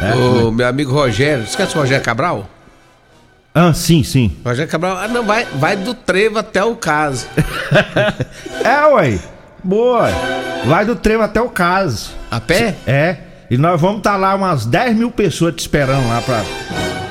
né? 0.00 0.14
Ô, 0.14 0.50
meu 0.50 0.66
amigo 0.66 0.92
Rogério. 0.92 1.44
Esquece 1.44 1.76
o 1.76 1.80
Rogério 1.80 2.04
Cabral? 2.04 2.48
Ah, 3.54 3.72
sim, 3.72 4.02
sim. 4.04 4.36
Rogério 4.44 4.70
Cabral, 4.70 4.98
ah, 4.98 5.08
não, 5.08 5.24
vai, 5.24 5.46
vai 5.54 5.76
do 5.76 5.94
trevo 5.94 6.38
até 6.38 6.62
o 6.62 6.74
caso. 6.76 7.26
É, 8.64 8.84
ué. 8.94 9.18
Boa. 9.62 10.08
Vai 10.66 10.84
do 10.84 10.94
trevo 10.96 11.22
até 11.22 11.40
o 11.40 11.48
caso. 11.48 12.10
A 12.30 12.40
pé? 12.40 12.74
É. 12.86 13.16
E 13.50 13.56
nós 13.56 13.80
vamos 13.80 13.98
estar 13.98 14.16
lá 14.16 14.34
umas 14.34 14.66
10 14.66 14.96
mil 14.96 15.10
pessoas 15.10 15.54
te 15.54 15.60
esperando 15.60 16.08
lá 16.08 16.20
pra 16.20 16.42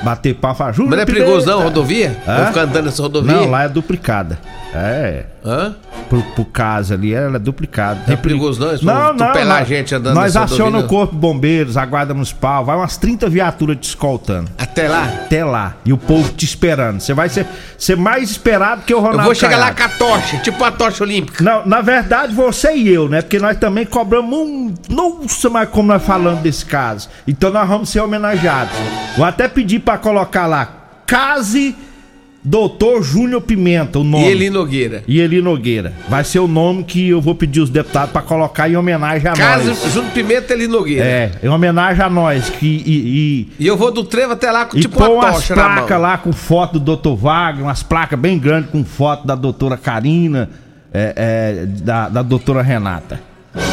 bater 0.02 0.34
papo. 0.34 0.54
Falar, 0.56 0.72
"Júnior 0.72 0.90
Mas 0.90 0.96
não 0.98 1.02
é 1.02 1.06
Pimenta." 1.06 1.24
perigoso 1.24 1.46
não, 1.46 1.62
rodovia? 1.62 2.16
Hã? 2.26 2.36
Vou 2.36 2.46
ficar 2.46 2.60
andando 2.62 2.84
nessa 2.86 3.02
rodovia? 3.02 3.32
Não, 3.32 3.50
lá 3.50 3.64
é 3.64 3.68
duplicada. 3.68 4.38
É. 4.74 5.24
Hã? 5.44 5.74
Pro, 6.08 6.22
pro 6.22 6.44
caso 6.44 6.94
ali, 6.94 7.12
ela 7.12 7.36
é 7.36 7.38
duplicada. 7.38 8.00
Não 8.06 8.14
é 8.14 8.16
perigoso 8.16 8.60
não? 8.60 8.68
Eles 8.68 8.82
Não, 8.82 8.94
não. 8.94 9.02
atropelar 9.10 9.46
nós- 9.58 9.60
a 9.60 9.64
gente 9.64 9.94
andando 9.94 10.14
Nós 10.14 10.36
acionamos 10.36 10.78
o 10.80 10.82
não? 10.82 10.88
corpo 10.88 11.14
de 11.14 11.20
bombeiros, 11.20 11.76
a 11.76 11.84
guarda 11.84 12.14
municipal, 12.14 12.64
vai 12.64 12.76
umas 12.76 12.96
30 12.96 13.28
viaturas 13.28 13.76
te 13.80 13.84
escoltando. 13.88 14.50
Até 14.56 14.88
lá? 14.88 15.04
Até 15.04 15.44
lá. 15.44 15.74
E 15.84 15.92
o 15.92 15.98
povo 15.98 16.32
te 16.32 16.44
esperando. 16.44 17.00
Você 17.00 17.12
vai 17.12 17.28
ser, 17.28 17.46
ser 17.76 17.96
mais 17.96 18.30
esperado 18.30 18.82
que 18.82 18.94
o 18.94 18.98
Ronaldo 18.98 19.20
Eu 19.20 19.24
vou 19.24 19.34
chegar 19.34 19.56
lá 19.58 19.72
Caiado. 19.72 19.94
com 19.98 20.04
a 20.04 20.08
tocha, 20.08 20.36
tipo 20.38 20.62
a 20.64 20.70
tocha 20.70 21.02
olímpica. 21.02 21.42
Não, 21.42 21.66
na 21.66 21.80
verdade, 21.80 22.34
você 22.34 22.74
e 22.76 22.88
eu, 22.88 23.08
né? 23.08 23.22
Porque 23.22 23.38
nós 23.38 23.56
também 23.58 23.84
cobramos 23.84 24.32
um. 24.38 24.74
Nossa, 24.88 25.50
mas 25.50 25.68
como 25.68 25.88
nós 25.88 26.02
falamos 26.04 26.40
desse 26.40 26.64
caso. 26.64 27.08
Então 27.26 27.50
nós 27.50 27.68
vamos 27.68 27.88
ser 27.88 28.00
homenageados. 28.00 28.72
Vou 29.16 29.24
até 29.26 29.48
pedir 29.48 29.80
pra 29.80 29.98
colocar 29.98 30.46
lá. 30.46 30.68
Case 31.06 31.74
Doutor 32.48 33.02
Júnior 33.02 33.40
Pimenta, 33.42 33.98
o 33.98 34.04
nome. 34.04 34.24
E 34.24 34.28
Eli 34.28 34.50
Nogueira. 34.50 35.02
E 35.08 35.20
Eli 35.20 35.42
Nogueira. 35.42 35.92
Vai 36.08 36.22
ser 36.22 36.38
o 36.38 36.46
nome 36.46 36.84
que 36.84 37.08
eu 37.08 37.20
vou 37.20 37.34
pedir 37.34 37.60
os 37.60 37.68
deputados 37.68 38.12
pra 38.12 38.22
colocar 38.22 38.68
em 38.68 38.76
homenagem 38.76 39.28
a 39.28 39.32
Casa 39.34 39.70
nós. 39.70 39.92
Júnior 39.92 40.12
Pimenta 40.12 40.52
Eli 40.52 40.68
Nogueira. 40.68 41.04
É, 41.04 41.32
em 41.42 41.48
homenagem 41.48 42.04
a 42.04 42.08
nós. 42.08 42.48
Que, 42.48 42.66
e, 42.86 43.48
e, 43.58 43.64
E 43.64 43.66
eu 43.66 43.76
vou 43.76 43.90
do 43.90 44.04
trevo 44.04 44.34
até 44.34 44.52
lá 44.52 44.64
com 44.64 44.76
e 44.76 44.80
tipo 44.80 44.96
põe 44.96 45.08
uma 45.08 45.24
umas 45.24 45.34
tocha 45.34 45.56
mão. 45.56 45.64
placas 45.64 46.00
lá 46.00 46.18
com 46.18 46.32
foto 46.32 46.78
do 46.78 46.96
Dr. 46.96 47.16
Wagner, 47.16 47.64
umas 47.64 47.82
placas 47.82 48.16
bem 48.16 48.38
grandes 48.38 48.70
com 48.70 48.84
foto 48.84 49.26
da 49.26 49.34
doutora 49.34 49.76
Karina, 49.76 50.48
é, 50.94 51.14
é, 51.16 51.66
da, 51.66 52.08
da 52.08 52.22
doutora 52.22 52.62
Renata. 52.62 53.20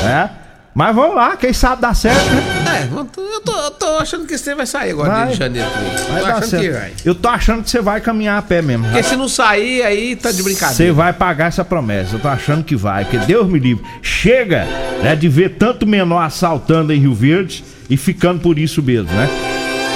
É? 0.03 0.29
Mas 0.73 0.95
vamos 0.95 1.15
lá, 1.15 1.37
quem 1.37 1.53
sabe 1.53 1.79
dá 1.83 1.93
certo, 1.93 2.25
né? 2.33 2.62
É, 2.73 2.87
eu 2.91 3.41
tô, 3.41 3.51
eu 3.51 3.71
tô 3.71 3.85
achando 3.97 4.25
que 4.25 4.37
trem 4.37 4.55
vai 4.55 4.65
sair 4.65 4.91
agora 4.91 5.09
Vai. 5.09 5.27
de 5.27 5.35
janeiro. 5.37 5.69
Vai 6.09 6.21
tô 6.21 6.25
achando 6.27 6.49
certo. 6.49 6.63
que 6.63 6.69
vai. 6.71 6.93
Eu 7.05 7.15
tô 7.15 7.29
achando 7.29 7.63
que 7.63 7.69
você 7.69 7.81
vai 7.81 8.01
caminhar 8.01 8.37
a 8.37 8.41
pé 8.41 8.61
mesmo. 8.61 8.85
Porque 8.85 9.03
se 9.03 9.15
não 9.15 9.27
sair, 9.27 9.83
aí 9.83 10.15
tá 10.15 10.31
de 10.31 10.37
Você 10.37 10.43
brincadeira. 10.43 10.93
vai 10.93 11.13
pagar 11.13 11.47
essa 11.47 11.63
promessa. 11.63 12.15
Eu 12.15 12.19
tô 12.19 12.27
achando 12.27 12.63
que 12.63 12.75
vai, 12.75 13.05
porque 13.05 13.25
Deus 13.25 13.47
me 13.47 13.59
livre. 13.59 13.83
Chega 14.01 14.65
né, 15.01 15.15
de 15.15 15.29
ver 15.29 15.49
tanto 15.57 15.85
menor 15.85 16.21
assaltando 16.21 16.91
em 16.93 16.99
Rio 16.99 17.13
Verde 17.13 17.63
e 17.89 17.97
ficando 17.97 18.39
por 18.39 18.57
isso 18.57 18.81
mesmo, 18.81 19.11
né? 19.13 19.29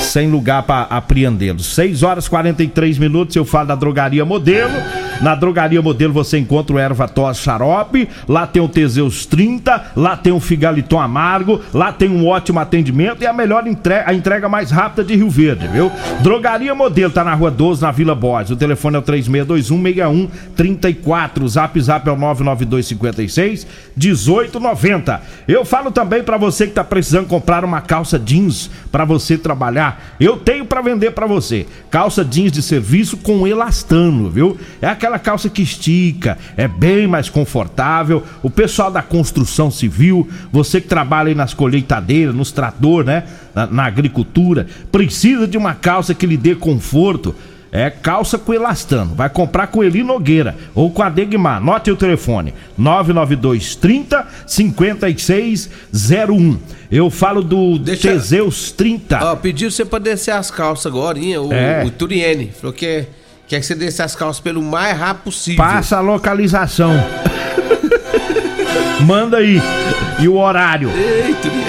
Sem 0.02 0.30
lugar 0.30 0.64
pra 0.64 0.82
apreendê-los. 0.84 1.66
6 1.74 2.04
horas 2.04 2.26
e 2.28 2.30
43 2.30 2.98
minutos. 2.98 3.36
Eu 3.36 3.44
falo 3.46 3.68
da 3.68 3.76
Drogaria 3.76 4.24
Modelo. 4.24 4.72
Na 5.22 5.34
Drogaria 5.34 5.82
Modelo 5.82 6.14
você 6.14 6.38
encontra 6.38 6.76
o 6.76 6.80
Erva 6.80 7.08
Tos 7.08 7.38
Xarope. 7.38 8.08
Lá 8.28 8.46
tem 8.46 8.62
o 8.62 8.68
Teseus 8.68 9.26
30. 9.26 9.92
Lá 9.96 10.16
tem 10.16 10.32
o 10.32 10.40
Figaliton 10.40 11.00
Amargo. 11.00 11.62
Lá 11.74 11.92
tem 11.92 12.10
um 12.10 12.28
ótimo 12.28 12.60
atendimento 12.60 13.24
e 13.24 13.28
a 13.28 13.34
melhor 13.34 13.66
entrega, 13.68 14.10
a 14.10 14.14
entrega 14.14 14.48
mais 14.48 14.70
rápida 14.70 15.04
de 15.04 15.16
Rio 15.16 15.30
Verde, 15.30 15.68
viu? 15.68 15.92
Drogaria 16.22 16.76
Modelo 16.76 17.12
tá 17.12 17.24
na 17.24 17.34
rua 17.34 17.50
12, 17.50 17.82
na 17.82 17.92
Vila 17.92 18.14
Borges. 18.14 18.52
O 18.52 18.56
telefone 18.56 18.96
é 18.96 19.00
o 19.00 19.02
3621 19.02 20.30
64. 20.56 21.44
O 21.44 21.50
zap 21.50 21.82
zap 21.82 22.08
é 22.08 22.12
o 22.12 22.16
99256 22.16 23.68
1890. 23.96 25.22
Eu 25.48 25.66
falo 25.66 25.92
também 25.92 26.24
pra 26.24 26.38
você 26.38 26.68
que 26.68 26.74
tá 26.74 26.84
precisando 26.84 27.28
comprar 27.28 27.66
uma 27.66 27.82
calça 27.82 28.20
jeans 28.20 28.70
pra 28.92 29.04
você 29.04 29.38
trabalhar. 29.38 30.16
Eu 30.20 30.38
tenho 30.38 30.66
pra 30.66 30.82
vender 30.82 31.12
pra 31.12 31.26
você. 31.26 31.66
Calça 31.90 32.24
jeans 32.24 32.52
de 32.52 32.62
serviço 32.62 33.18
com 33.18 33.48
elastano, 33.48 34.30
viu? 34.30 34.58
É 34.82 34.88
aquela 35.08 35.20
calça 35.20 35.50
que 35.50 35.62
estica, 35.62 36.38
é 36.58 36.68
bem 36.68 37.08
mais 37.08 37.30
confortável. 37.30 38.24
O 38.44 38.50
pessoal 38.50 38.92
da 38.92 39.02
construção 39.02 39.72
civil, 39.72 40.28
você 40.52 40.82
que 40.82 40.88
trabalha 40.88 41.30
aí 41.30 41.36
nas 41.36 41.54
colheitadeiras, 41.54 42.36
nos 42.36 42.52
trator, 42.52 43.04
né? 43.06 43.24
Na, 43.56 43.66
na 43.68 43.86
agricultura, 43.86 44.68
precisa 44.92 45.48
de 45.48 45.58
uma 45.58 45.74
calça 45.74 46.14
que 46.14 46.26
lhe 46.26 46.36
dê 46.38 46.56
conforto. 46.56 47.34
É 47.72 47.90
calça 47.90 48.38
com 48.38 48.54
elastano. 48.54 49.14
Vai 49.14 49.30
comprar 49.30 49.68
com 49.68 49.84
Eli 49.84 50.02
Nogueira 50.04 50.56
ou 50.74 50.90
com 50.90 51.04
a 51.04 51.10
Degmar. 51.10 51.62
Note 51.62 51.92
o 51.92 51.96
telefone: 51.98 52.54
992 52.78 53.76
30 53.76 54.26
5601. 54.46 56.58
Eu 56.90 57.10
falo 57.10 57.44
do 57.44 57.78
Deixa- 57.78 58.08
Teseus 58.10 58.72
30. 58.72 59.20
Ó, 59.32 59.36
pediu 59.36 59.70
você 59.70 59.84
pra 59.84 60.00
descer 60.00 60.32
as 60.32 60.50
calças 60.50 60.86
agora, 60.86 61.20
o, 61.20 61.52
É. 61.54 61.84
o 61.86 61.92
Turiene. 61.92 62.52
Falou 62.60 62.74
que 62.74 63.06
quer 63.48 63.60
que 63.60 63.66
você 63.66 63.76
desça 63.76 64.04
as 64.04 64.16
calças 64.16 64.40
pelo 64.40 64.62
mais 64.62 64.98
rápido 64.98 65.24
possível. 65.24 65.64
Passa 65.64 65.98
a 65.98 66.02
localização. 66.02 66.94
Manda 69.06 69.38
aí. 69.38 69.62
E 70.20 70.28
o 70.28 70.36
horário. 70.38 70.90
Ei, 70.90 71.34
Turiene. 71.36 71.68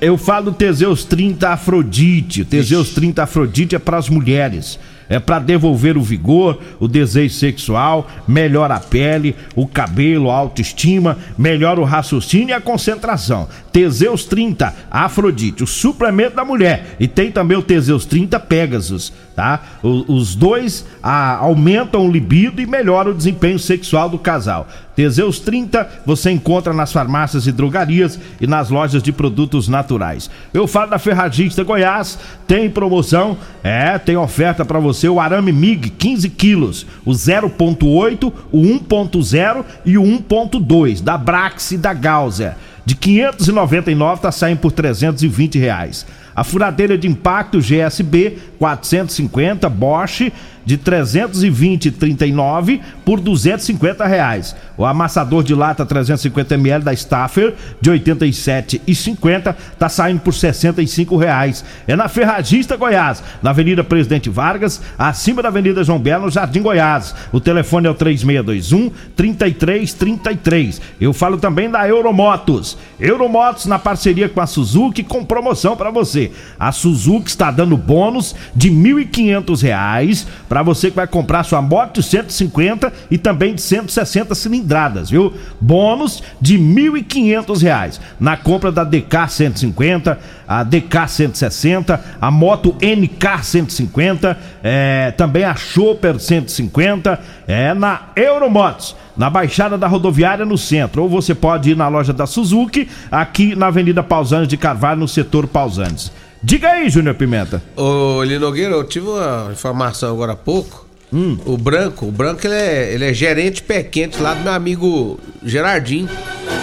Eu 0.00 0.16
falo 0.16 0.52
Teseus 0.52 1.04
30 1.04 1.48
Afrodite. 1.50 2.44
Teseus 2.44 2.90
30 2.90 3.24
Afrodite 3.24 3.74
é 3.74 3.78
para 3.78 3.96
as 3.96 4.08
mulheres. 4.08 4.78
É 5.08 5.18
para 5.18 5.38
devolver 5.38 5.96
o 5.96 6.02
vigor, 6.02 6.60
o 6.78 6.86
desejo 6.86 7.34
sexual, 7.34 8.10
melhora 8.26 8.74
a 8.74 8.80
pele, 8.80 9.34
o 9.56 9.66
cabelo, 9.66 10.30
a 10.30 10.34
autoestima, 10.36 11.16
melhora 11.38 11.80
o 11.80 11.84
raciocínio 11.84 12.50
e 12.50 12.52
a 12.52 12.60
concentração. 12.60 13.48
Teseus 13.72 14.24
30 14.24 14.74
Afrodite, 14.90 15.62
o 15.62 15.66
suplemento 15.66 16.36
da 16.36 16.44
mulher. 16.44 16.96
E 17.00 17.08
tem 17.08 17.30
também 17.30 17.56
o 17.56 17.62
Teseus 17.62 18.04
30 18.04 18.38
Pegasus, 18.40 19.12
tá? 19.34 19.62
O- 19.82 20.12
os 20.14 20.34
dois 20.34 20.84
ah, 21.02 21.36
aumentam 21.36 22.06
o 22.06 22.10
libido 22.10 22.60
e 22.60 22.66
melhoram 22.66 23.12
o 23.12 23.14
desempenho 23.14 23.58
sexual 23.58 24.08
do 24.10 24.18
casal. 24.18 24.68
Teseus 24.98 25.38
30 25.38 25.88
você 26.04 26.28
encontra 26.28 26.72
nas 26.72 26.92
farmácias 26.92 27.46
e 27.46 27.52
drogarias 27.52 28.18
e 28.40 28.48
nas 28.48 28.68
lojas 28.68 29.00
de 29.00 29.12
produtos 29.12 29.68
naturais. 29.68 30.28
Eu 30.52 30.66
falo 30.66 30.90
da 30.90 30.98
Ferragista 30.98 31.62
Goiás, 31.62 32.18
tem 32.48 32.68
promoção, 32.68 33.36
é, 33.62 33.96
tem 33.96 34.16
oferta 34.16 34.64
pra 34.64 34.80
você 34.80 35.08
o 35.08 35.20
arame 35.20 35.52
MIG 35.52 35.90
15 35.90 36.28
quilos, 36.30 36.84
o 37.04 37.12
0.8, 37.12 38.32
o 38.50 38.60
1.0 38.60 39.64
e 39.84 39.96
o 39.96 40.02
1.2 40.02 41.00
da 41.00 41.16
Brax 41.16 41.70
e 41.70 41.78
da 41.78 41.94
Gauser. 41.94 42.56
De 42.84 42.96
599 42.96 44.22
tá 44.22 44.32
saindo 44.32 44.58
por 44.58 44.72
320 44.72 45.60
reais. 45.60 46.06
A 46.34 46.42
furadeira 46.42 46.98
de 46.98 47.06
impacto 47.06 47.60
GSB 47.60 48.38
450 48.58 49.68
Bosch 49.68 50.32
de 50.68 50.76
320 50.76 51.90
39 51.92 52.82
por 53.02 53.20
250 53.20 54.04
reais. 54.04 54.54
O 54.76 54.84
amassador 54.84 55.42
de 55.42 55.54
lata 55.54 55.86
350 55.86 56.54
ml 56.56 56.84
da 56.84 56.92
Staffer 56.92 57.54
de 57.80 57.88
87 57.88 58.82
e 58.86 58.94
50 58.94 59.56
tá 59.78 59.88
saindo 59.88 60.20
por 60.20 60.34
65 60.34 61.16
reais. 61.16 61.64
É 61.86 61.96
na 61.96 62.06
Ferragista 62.06 62.76
Goiás, 62.76 63.22
na 63.42 63.48
Avenida 63.48 63.82
Presidente 63.82 64.28
Vargas, 64.28 64.82
acima 64.98 65.40
da 65.40 65.48
Avenida 65.48 65.82
João 65.82 65.98
Belo, 65.98 66.26
no 66.26 66.30
Jardim 66.30 66.60
Goiás. 66.60 67.14
O 67.32 67.40
telefone 67.40 67.86
é 67.86 67.90
o 67.90 67.94
3621 67.94 68.90
3333. 69.16 70.82
Eu 71.00 71.14
falo 71.14 71.38
também 71.38 71.70
da 71.70 71.88
Euromotos. 71.88 72.76
Euromotos 73.00 73.64
na 73.64 73.78
parceria 73.78 74.28
com 74.28 74.42
a 74.42 74.46
Suzuki 74.46 75.02
com 75.02 75.24
promoção 75.24 75.78
para 75.78 75.90
você. 75.90 76.30
A 76.60 76.72
Suzuki 76.72 77.30
está 77.30 77.50
dando 77.50 77.74
bônus 77.74 78.34
de 78.54 78.70
1.500 78.70 79.62
reais 79.62 80.26
para 80.58 80.64
você 80.64 80.90
que 80.90 80.96
vai 80.96 81.06
comprar 81.06 81.44
sua 81.44 81.62
moto 81.62 82.00
de 82.00 82.02
150 82.02 82.92
e 83.08 83.16
também 83.16 83.54
de 83.54 83.62
160 83.62 84.34
cilindradas, 84.34 85.08
viu? 85.08 85.32
Bônus 85.60 86.20
de 86.40 86.58
1.500 86.58 87.62
reais 87.62 88.00
na 88.18 88.36
compra 88.36 88.72
da 88.72 88.82
DK 88.82 89.28
150, 89.28 90.18
a 90.48 90.64
DK 90.64 91.06
160, 91.06 92.04
a 92.20 92.30
moto 92.32 92.76
NK 92.82 93.44
150, 93.44 94.36
é, 94.60 95.12
também 95.12 95.44
a 95.44 95.54
Chopper 95.54 96.18
150, 96.18 97.20
é 97.46 97.72
na 97.72 98.08
Euromotos 98.16 98.96
na 99.16 99.30
Baixada 99.30 99.78
da 99.78 99.86
Rodoviária 99.86 100.44
no 100.44 100.58
centro. 100.58 101.02
Ou 101.02 101.08
você 101.08 101.36
pode 101.36 101.70
ir 101.70 101.76
na 101.76 101.86
loja 101.86 102.12
da 102.12 102.26
Suzuki, 102.26 102.88
aqui 103.12 103.54
na 103.54 103.68
Avenida 103.68 104.02
Pausanes 104.02 104.48
de 104.48 104.56
Carvalho, 104.56 105.00
no 105.00 105.08
setor 105.08 105.46
Pausanes. 105.46 106.10
Diga 106.42 106.70
aí, 106.70 106.88
Júnior 106.88 107.14
Pimenta. 107.14 107.62
Ô, 107.76 108.22
Eli 108.22 108.38
Nogueira, 108.38 108.74
eu 108.74 108.84
tive 108.84 109.08
uma 109.08 109.48
informação 109.52 110.10
agora 110.12 110.32
há 110.32 110.36
pouco. 110.36 110.86
Hum. 111.12 111.38
O 111.46 111.56
Branco, 111.56 112.06
o 112.06 112.12
Branco 112.12 112.46
ele 112.46 112.54
é, 112.54 112.92
ele 112.92 113.04
é 113.06 113.14
gerente 113.14 113.62
pé 113.62 113.82
quente 113.82 114.20
lá 114.20 114.34
do 114.34 114.42
meu 114.42 114.52
amigo 114.52 115.18
Gerardinho. 115.42 116.06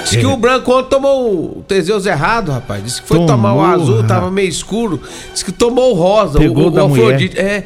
Diz 0.03 0.13
É. 0.13 0.20
que 0.20 0.25
o 0.25 0.38
Branco 0.38 0.72
ontem 0.72 0.89
tomou 0.89 1.58
o 1.58 1.63
Teseus 1.67 2.05
errado, 2.05 2.51
rapaz. 2.51 2.84
Disse 2.84 3.01
que 3.01 3.08
foi 3.08 3.17
Tomou, 3.17 3.32
tomar 3.36 3.53
o 3.55 3.62
azul, 3.62 3.96
rapaz. 4.01 4.08
tava 4.08 4.29
meio 4.32 4.48
escuro. 4.48 5.01
Disse 5.34 5.44
que 5.44 5.51
tomou 5.51 5.91
o 5.91 5.96
rosa, 5.96 6.38
Pegou 6.38 6.65
o, 6.65 6.67
o, 6.67 6.72
da 6.72 6.86
o 6.86 6.89
mulher. 6.89 7.05
Afrodite. 7.15 7.39
É. 7.39 7.63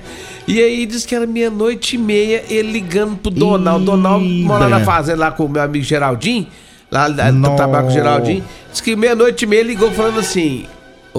E 0.48 0.60
aí 0.62 0.86
disse 0.86 1.06
que 1.06 1.14
era 1.14 1.28
meia-noite 1.28 1.96
e 1.96 2.00
meia, 2.00 2.44
ele 2.50 2.72
ligando 2.72 3.18
pro 3.18 3.30
Donaldo. 3.30 3.84
Ih, 3.84 3.86
Donaldo 3.86 4.26
mora 4.26 4.70
na 4.70 4.80
fazenda 4.80 5.20
lá 5.20 5.32
com 5.32 5.46
o 5.46 5.50
meu 5.50 5.62
amigo 5.62 5.84
Geraldinho. 5.84 6.48
Lá, 6.90 7.08
Nó. 7.32 7.56
trabalha 7.56 7.84
com 7.84 7.90
o 7.90 7.94
Geraldinho. 7.94 8.44
Diz 8.72 8.80
que 8.82 8.96
meia-noite 8.96 9.44
e 9.44 9.48
meia 9.48 9.64
ligou 9.64 9.92
falando 9.92 10.20
assim: 10.22 10.66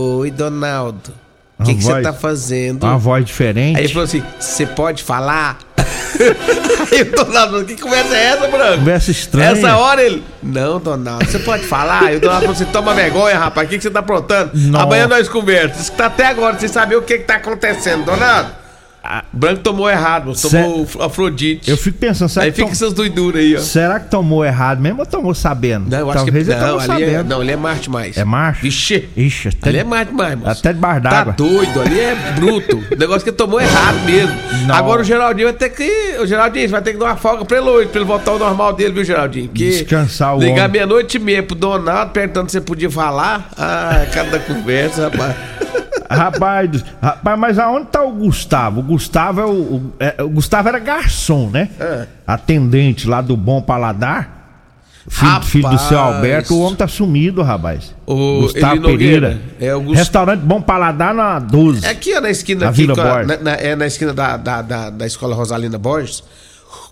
Oi, 0.01 0.31
Donaldo. 0.31 1.13
O 1.59 1.65
que 1.65 1.75
você 1.75 2.01
tá 2.01 2.13
fazendo? 2.13 2.85
Uma 2.85 2.97
voz 2.97 3.25
diferente. 3.25 3.77
Aí 3.77 3.85
ele 3.85 3.93
falou 3.93 4.05
assim: 4.05 4.23
você 4.39 4.67
pode 4.67 5.03
falar? 5.03 5.59
Aí 6.91 7.03
o 7.03 7.13
Donaldo 7.13 7.53
falou: 7.53 7.65
que 7.67 7.77
conversa 7.77 8.17
é 8.17 8.25
essa, 8.25 8.49
Branco? 8.49 8.79
Conversa 8.79 9.11
estranha. 9.11 9.51
Essa 9.51 9.77
hora 9.77 10.03
ele. 10.03 10.25
Não, 10.43 10.81
Donaldo, 10.81 11.27
você 11.27 11.39
pode 11.41 11.65
falar? 11.65 12.05
Aí 12.05 12.17
o 12.17 12.21
Donaldo 12.21 12.47
falou 12.47 12.57
assim: 12.57 12.73
toma 12.73 12.95
vergonha, 12.95 13.39
rapaz, 13.39 13.67
o 13.67 13.71
que, 13.71 13.77
que 13.77 13.83
você 13.83 13.91
tá 13.91 14.01
aprontando? 14.01 14.53
Nossa. 14.55 14.85
Amanhã 14.85 15.07
nós 15.07 15.29
conversamos. 15.29 15.81
Isso 15.81 15.91
que 15.91 15.99
tá 15.99 16.07
até 16.07 16.27
agora, 16.27 16.59
sem 16.59 16.69
saber 16.69 16.97
o 16.97 17.03
que, 17.03 17.19
que 17.19 17.25
tá 17.25 17.37
acontecendo, 17.37 18.07
Donaldo. 18.07 18.60
Branco 19.33 19.61
tomou 19.63 19.89
errado, 19.89 20.33
tomou 20.41 20.87
Afrodite. 21.01 21.71
Eu 21.71 21.77
fico 21.77 21.99
pensando, 21.99 22.29
será 22.29 22.45
Aí 22.45 22.51
que, 22.53 22.57
fica 22.57 22.69
tom- 22.69 22.73
essas 22.73 22.93
doiduras 22.93 23.41
aí, 23.43 23.57
ó. 23.57 23.61
será 23.61 23.99
que 23.99 24.11
tomou 24.11 24.45
errado 24.45 24.81
mesmo 24.81 25.01
ou 25.01 25.07
tomou 25.07 25.35
sabendo? 25.35 25.89
Não, 25.91 25.99
eu 25.99 26.11
acho 26.11 26.25
Talvez 26.25 26.47
que 26.47 26.53
ele 26.53 26.61
não, 26.61 26.67
tomou 26.69 26.81
ali 26.81 27.03
é, 27.03 27.07
sabendo. 27.11 27.29
não, 27.29 27.41
ali 27.41 27.51
é 27.53 27.57
macho 27.57 27.81
demais. 27.83 28.17
É 28.19 28.25
macho? 28.25 28.63
Vixe. 28.63 29.09
Ixi, 29.17 29.49
até, 29.49 29.69
Ali 29.71 29.79
é 29.79 29.85
macho 29.85 30.07
demais, 30.07 30.39
moço. 30.39 30.51
até 30.61 30.73
debaixo 30.73 31.01
Tá 31.03 31.11
d'água. 31.11 31.33
doido, 31.33 31.81
ali 31.81 31.99
é 32.01 32.15
bruto. 32.37 32.77
O 32.93 32.97
negócio 32.99 33.23
que 33.23 33.31
ele 33.31 33.37
tomou 33.37 33.61
errado 33.61 33.99
mesmo. 34.05 34.37
Não. 34.67 34.75
Agora 34.75 35.01
o 35.01 35.05
Geraldinho 35.05 35.49
vai 35.49 35.57
ter 35.57 35.71
que. 35.71 36.17
O 36.21 36.27
Geraldinho 36.27 36.69
vai 36.69 36.83
ter 36.83 36.93
que 36.93 36.99
dar 36.99 37.07
uma 37.07 37.17
folga 37.17 37.45
pra 37.45 37.59
ele 37.59 37.69
hoje, 37.69 37.89
pra 37.89 38.01
ele 38.01 38.07
voltar 38.09 38.31
ao 38.33 38.39
normal 38.39 38.73
dele, 38.75 38.93
viu, 38.93 39.05
Geraldinho? 39.05 39.49
Que 39.49 39.71
Descansar 39.71 40.37
o 40.37 40.41
Ligar 40.41 40.69
meia-noite 40.69 41.17
e 41.17 41.21
meia 41.21 41.43
pro 41.43 41.55
Donaldo, 41.57 42.13
perguntando 42.13 42.51
se 42.51 42.53
você 42.53 42.61
podia 42.61 42.91
falar. 42.91 43.49
Ah, 43.57 44.05
cada 44.13 44.39
conversa, 44.39 45.09
rapaz. 45.09 45.35
Rapaz, 46.11 46.85
rapaz, 47.01 47.39
mas 47.39 47.59
aonde 47.59 47.87
tá 47.87 48.03
o 48.03 48.11
Gustavo? 48.13 48.81
O 48.81 48.83
Gustavo 48.83 49.41
é 49.41 49.45
o. 49.47 49.51
o- 49.51 49.93
é- 50.01 50.23
o 50.23 50.29
Gustavo 50.29 50.69
era 50.69 50.79
garçom, 50.79 51.49
né? 51.51 51.69
É. 51.79 52.07
Atendente 52.27 53.07
lá 53.09 53.21
do 53.21 53.37
Bom 53.37 53.63
Paladar. 53.63 54.39
Filho, 55.09 55.31
Rapaz. 55.31 55.51
filho 55.51 55.69
do 55.71 55.79
seu 55.79 55.99
Alberto, 55.99 56.55
o 56.55 56.61
homem 56.61 56.77
tá 56.77 56.87
sumido, 56.87 57.43
rapaz. 57.43 57.95
O 58.07 58.43
Gustavo 58.43 58.75
Eli 58.75 58.99
Pereira. 58.99 59.41
é 59.59 59.75
o 59.75 59.81
Gus- 59.81 59.97
Restaurante 59.97 60.41
Bom 60.41 60.61
Paladar 60.61 61.15
na 61.15 61.39
12. 61.39 61.85
É 61.87 61.89
aqui, 61.91 62.15
ó, 62.17 62.21
na 62.21 62.31
esquina 62.31 62.67
Na 62.67 62.71
aqui, 62.71 62.83
Vila 62.83 62.93
a- 62.93 63.13
Borges. 63.15 63.27
na, 63.27 63.37
na- 63.53 63.57
é 63.57 63.75
na 63.75 63.87
esquina 63.87 64.13
da, 64.13 64.37
da, 64.37 64.61
da, 64.63 64.91
da 64.91 65.07
escola 65.07 65.35
Rosalina 65.35 65.79
Borges. 65.79 66.23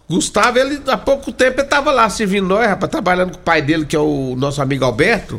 Gustavo, 0.09 0.59
ele 0.59 0.81
há 0.89 0.97
pouco 0.97 1.31
tempo 1.31 1.61
ele 1.61 1.69
tava 1.69 1.93
lá 1.93 2.09
servindo 2.09 2.47
nós, 2.49 2.67
rapaz, 2.67 2.91
trabalhando 2.91 3.33
com 3.33 3.37
o 3.37 3.41
pai 3.41 3.61
dele, 3.61 3.85
que 3.85 3.95
é 3.95 4.01
o 4.01 4.35
nosso 4.39 4.63
amigo 4.63 4.85
Alberto. 4.87 5.39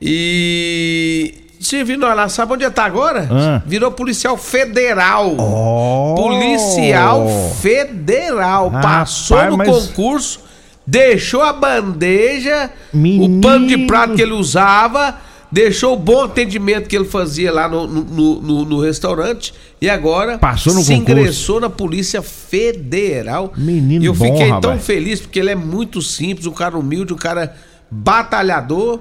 E 0.00 1.34
servindo 1.60 2.00
nós 2.00 2.16
lá, 2.16 2.28
sabe 2.28 2.52
onde 2.54 2.64
ele 2.64 2.70
tá 2.72 2.84
agora? 2.84 3.28
Ah. 3.30 3.62
Virou 3.66 3.90
policial 3.92 4.36
federal. 4.36 5.34
Oh! 5.38 6.14
Policial 6.16 7.26
federal. 7.60 8.68
Rapaz, 8.68 8.94
Passou 9.10 9.44
no 9.50 9.56
mas- 9.58 9.68
concurso, 9.68 10.40
deixou 10.86 11.42
a 11.42 11.52
bandeja, 11.52 12.70
o 12.92 12.96
Menino. 12.96 13.40
pano 13.40 13.66
de 13.66 13.78
prato 13.86 14.14
que 14.14 14.22
ele 14.22 14.32
usava, 14.32 15.16
deixou 15.50 15.94
o 15.94 15.98
bom 15.98 16.24
atendimento 16.24 16.88
que 16.88 16.96
ele 16.96 17.04
fazia 17.06 17.52
lá 17.52 17.68
no, 17.68 17.86
no, 17.86 18.40
no- 18.40 18.64
no 18.64 18.80
restaurante 18.80 19.52
e 19.80 19.88
agora 19.88 20.38
Passou 20.38 20.74
no 20.74 20.80
se 20.82 20.94
concurso. 20.94 21.12
ingressou 21.18 21.60
na 21.60 21.70
Polícia 21.70 22.20
Federal. 22.22 23.52
Menino 23.56 24.02
e 24.02 24.06
eu 24.06 24.14
bom, 24.14 24.24
fiquei 24.26 24.48
tão 24.48 24.72
rapaz. 24.72 24.84
feliz 24.84 25.20
porque 25.20 25.38
ele 25.38 25.50
é 25.50 25.54
muito 25.54 26.02
simples, 26.02 26.46
um 26.46 26.52
cara 26.52 26.76
humilde, 26.76 27.12
um 27.12 27.16
cara 27.16 27.54
batalhador. 27.90 29.00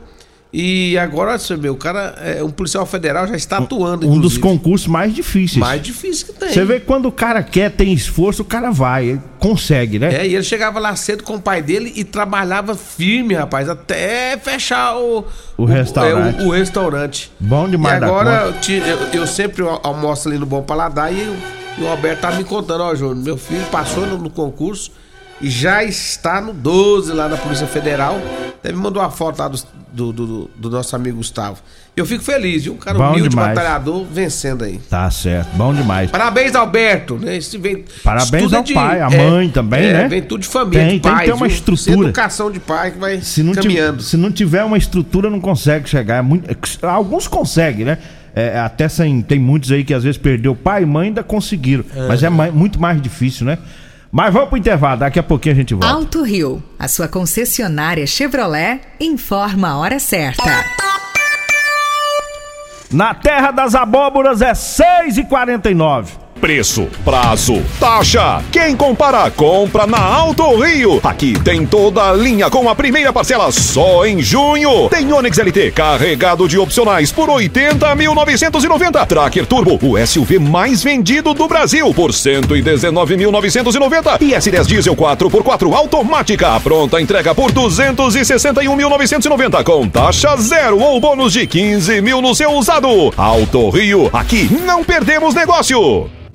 E 0.60 0.98
agora, 0.98 1.38
só, 1.38 1.56
meu, 1.56 1.74
o 1.74 1.78
cara 1.78 2.16
é 2.20 2.44
um 2.44 2.50
policial 2.50 2.84
federal, 2.84 3.28
já 3.28 3.36
está 3.36 3.60
atuando, 3.60 4.08
Um 4.08 4.20
dos 4.20 4.38
inclusive. 4.38 4.42
concursos 4.42 4.88
mais 4.88 5.14
difíceis. 5.14 5.58
mais 5.60 5.80
difícil 5.84 6.26
que 6.28 6.34
tem. 6.34 6.50
Você 6.50 6.66
vê 6.66 6.80
que 6.80 6.86
quando 6.88 7.06
o 7.06 7.12
cara 7.12 7.44
quer, 7.44 7.70
tem 7.70 7.94
esforço, 7.94 8.42
o 8.42 8.46
cara 8.46 8.72
vai, 8.72 9.06
ele 9.10 9.22
consegue, 9.38 10.00
né? 10.00 10.16
É, 10.16 10.28
e 10.28 10.34
ele 10.34 10.44
chegava 10.44 10.80
lá 10.80 10.96
cedo 10.96 11.22
com 11.24 11.36
o 11.36 11.40
pai 11.40 11.62
dele 11.62 11.94
e 11.96 12.04
trabalhava 12.04 12.74
firme, 12.74 13.36
rapaz, 13.36 13.70
até 13.70 14.36
fechar 14.38 14.98
o, 14.98 15.26
O 15.56 15.66
restaurante. 15.66 16.40
é, 16.40 16.44
o, 16.44 16.48
o 16.48 16.52
restaurante. 16.52 17.32
Bom 17.40 17.70
demais 17.70 18.02
E 18.02 18.04
agora 18.04 18.52
eu, 18.68 18.76
eu- 18.78 19.08
eu 19.22 19.28
sempre 19.28 19.62
al- 19.62 19.80
almoço 19.84 20.28
ali 20.28 20.40
no 20.40 20.46
Bom 20.48 20.64
Paladar 20.64 21.14
e, 21.14 21.18
o- 21.18 21.36
e 21.78 21.84
o 21.84 21.88
Alberto 21.88 22.22
tá 22.22 22.32
me 22.32 22.44
contando, 22.44 22.82
ó, 22.82 22.96
Júnior, 22.96 23.16
meu 23.18 23.38
filho 23.38 23.64
passou 23.72 24.08
no, 24.08 24.18
no 24.18 24.30
concurso 24.32 24.92
e 25.42 25.50
já 25.50 25.84
está 25.84 26.42
no 26.42 26.54
12 26.54 27.12
lá 27.14 27.28
na 27.30 27.38
Polícia 27.38 27.68
Federal. 27.68 28.20
Até 28.60 28.72
me 28.72 28.80
mandou 28.80 29.02
uma 29.02 29.12
foto 29.12 29.38
lá 29.40 29.48
do, 29.48 29.58
do, 29.94 30.12
do- 30.14 30.50
do 30.56 30.70
nosso 30.70 30.96
amigo 30.96 31.18
Gustavo. 31.18 31.58
E 31.96 32.00
eu 32.00 32.06
fico 32.06 32.24
feliz, 32.24 32.64
viu? 32.64 32.74
Um 32.74 32.78
cara 32.78 32.98
Bom 32.98 33.10
humilde, 33.12 33.30
demais. 33.30 33.50
batalhador, 33.56 34.04
vencendo 34.12 34.64
aí. 34.64 34.80
Tá 34.90 35.10
certo, 35.12 35.50
bom 35.56 35.74
demais. 35.74 36.10
Parabéns, 36.12 36.56
Alberto, 36.56 37.16
né? 37.16 37.38
Esse 37.38 37.58
vem, 37.58 37.86
Parabéns 38.04 38.52
é 38.54 38.58
ao 38.58 38.64
pai, 38.64 39.02
à 39.02 39.10
mãe 39.10 39.50
também, 39.50 39.86
é, 39.86 39.94
né? 39.94 40.08
Vem 40.08 40.22
tudo 40.22 40.42
de 40.42 40.48
família, 40.48 40.86
Tem, 40.88 40.96
de 40.96 41.00
tem 41.02 41.16
que 41.18 41.26
ter 41.26 41.34
uma 41.34 41.48
viu? 41.48 41.56
estrutura. 41.56 42.08
Educação 42.10 42.52
de 42.52 42.60
pai 42.60 42.92
que 42.92 42.98
vai 43.00 43.22
Se 43.22 43.44
caminhando. 43.54 44.02
se 44.04 44.18
não 44.18 44.32
tiver 44.32 44.64
uma 44.64 44.78
estrutura, 44.78 45.30
não 45.30 45.40
consegue 45.40 45.88
chegar. 45.90 46.18
É 46.18 46.22
muito- 46.22 46.50
é, 46.52 46.58
alguns 46.88 47.28
conseguem, 47.28 47.86
né? 47.86 47.98
É, 48.36 48.60
até 48.60 48.88
sem, 48.88 49.22
tem 49.24 49.40
muitos 49.40 49.72
aí 49.72 49.84
que 49.84 49.94
às 49.94 50.04
vezes 50.04 50.18
perdeu 50.20 50.56
pai 50.56 50.84
e 50.84 50.86
mãe 50.86 51.08
ainda 51.08 51.24
conseguiram. 51.24 51.84
Mas 52.08 52.22
é 52.22 52.30
mai- 52.30 52.52
muito 52.52 52.80
mais 52.80 53.02
difícil, 53.02 53.46
né? 53.48 53.58
Mas 54.18 54.34
vamos 54.34 54.50
pro 54.50 54.58
intervalo, 54.58 55.02
daqui 55.02 55.20
a 55.20 55.24
pouquinho 55.24 55.54
a 55.54 55.56
gente 55.56 55.76
volta. 55.76 55.88
Alto 55.88 56.24
Rio, 56.24 56.64
a 56.80 56.88
sua 56.88 57.08
concessionária 57.08 58.08
Chevrolet, 58.08 58.82
informa 59.00 59.70
a 59.70 59.78
hora 59.78 60.00
certa. 60.00 60.44
Na 62.92 63.14
terra 63.14 63.52
das 63.52 63.76
abóboras 63.76 64.42
é 64.42 64.54
6,49. 64.54 66.27
Preço, 66.40 66.88
prazo, 67.04 67.60
taxa. 67.80 68.44
Quem 68.52 68.76
compara, 68.76 69.32
compra 69.32 69.88
na 69.88 70.00
Alto 70.00 70.56
Rio. 70.58 71.00
Aqui 71.04 71.34
tem 71.44 71.66
toda 71.66 72.10
a 72.10 72.14
linha 72.14 72.48
com 72.50 72.70
a 72.70 72.76
primeira 72.76 73.12
parcela 73.12 73.52
só 73.52 74.06
em 74.06 74.22
junho. 74.22 74.88
Tem 74.90 75.12
Onix 75.12 75.38
LT 75.38 75.72
carregado 75.72 76.48
de 76.48 76.60
opcionais 76.60 77.12
por 77.12 77.30
80.990. 77.30 79.08
Tracker 79.08 79.48
Turbo, 79.48 79.80
o 79.82 79.98
SUV 80.06 80.38
mais 80.38 80.84
vendido 80.84 81.34
do 81.34 81.48
Brasil 81.48 81.92
por 81.94 82.12
119.990. 82.12 84.22
E 84.22 84.34
S10 84.34 84.68
Diesel 84.68 84.96
4x4 84.96 85.74
automática, 85.74 86.60
pronta 86.60 87.02
entrega 87.02 87.34
por 87.34 87.52
261.990 87.52 89.64
com 89.64 89.90
taxa 89.90 90.36
zero 90.38 90.80
ou 90.80 91.00
bônus 91.00 91.34
de 91.34 91.48
15 91.48 92.00
mil 92.02 92.22
no 92.22 92.36
seu 92.36 92.52
usado. 92.52 93.12
Alto 93.18 93.70
Rio, 93.70 94.10
aqui 94.14 94.48
não 94.64 94.84
perdemos 94.84 95.34
negócio. 95.34 96.08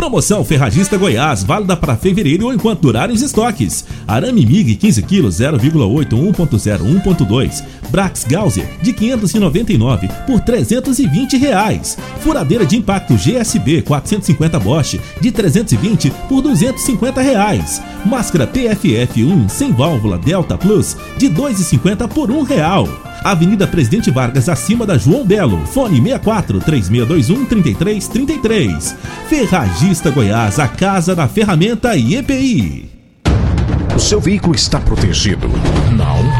Promoção 0.00 0.42
Ferragista 0.42 0.96
Goiás, 0.96 1.44
válida 1.44 1.76
para 1.76 1.94
fevereiro 1.94 2.46
ou 2.46 2.54
enquanto 2.54 2.80
durarem 2.80 3.14
os 3.14 3.20
estoques. 3.20 3.84
Arame 4.08 4.46
MIG 4.46 4.76
15 4.76 5.02
kg 5.02 5.26
0,8 5.26 6.08
1.0 6.08 7.02
1.2. 7.04 7.64
Brax 7.90 8.24
Gauser 8.24 8.66
de 8.80 8.94
599 8.94 10.08
por 10.26 10.40
320 10.40 11.36
reais. 11.36 11.98
Furadeira 12.20 12.64
de 12.64 12.78
impacto 12.78 13.14
GSB 13.14 13.82
450 13.82 14.58
Bosch 14.58 14.98
de 15.20 15.30
320 15.30 16.10
por 16.30 16.40
250 16.40 17.20
reais. 17.20 17.82
Máscara 18.06 18.46
PFF 18.46 19.22
1 19.22 19.50
sem 19.50 19.70
válvula 19.70 20.16
Delta 20.16 20.56
Plus 20.56 20.96
de 21.18 21.28
2,50 21.28 22.08
por 22.08 22.30
1 22.30 22.42
real. 22.44 22.88
Avenida 23.22 23.66
Presidente 23.66 24.10
Vargas, 24.10 24.48
acima 24.48 24.86
da 24.86 24.96
João 24.96 25.24
Belo. 25.24 25.66
Fone 25.66 26.00
64 26.00 26.60
3621 26.60 27.46
3333. 27.46 28.96
Ferragista 29.28 30.10
Goiás, 30.10 30.58
a 30.58 30.68
casa 30.68 31.14
da 31.14 31.28
ferramenta 31.28 31.96
e 31.96 32.16
EPI. 32.16 32.90
O 33.94 33.98
seu 33.98 34.20
veículo 34.20 34.54
está 34.54 34.80
protegido? 34.80 35.46
Não? 35.96 36.39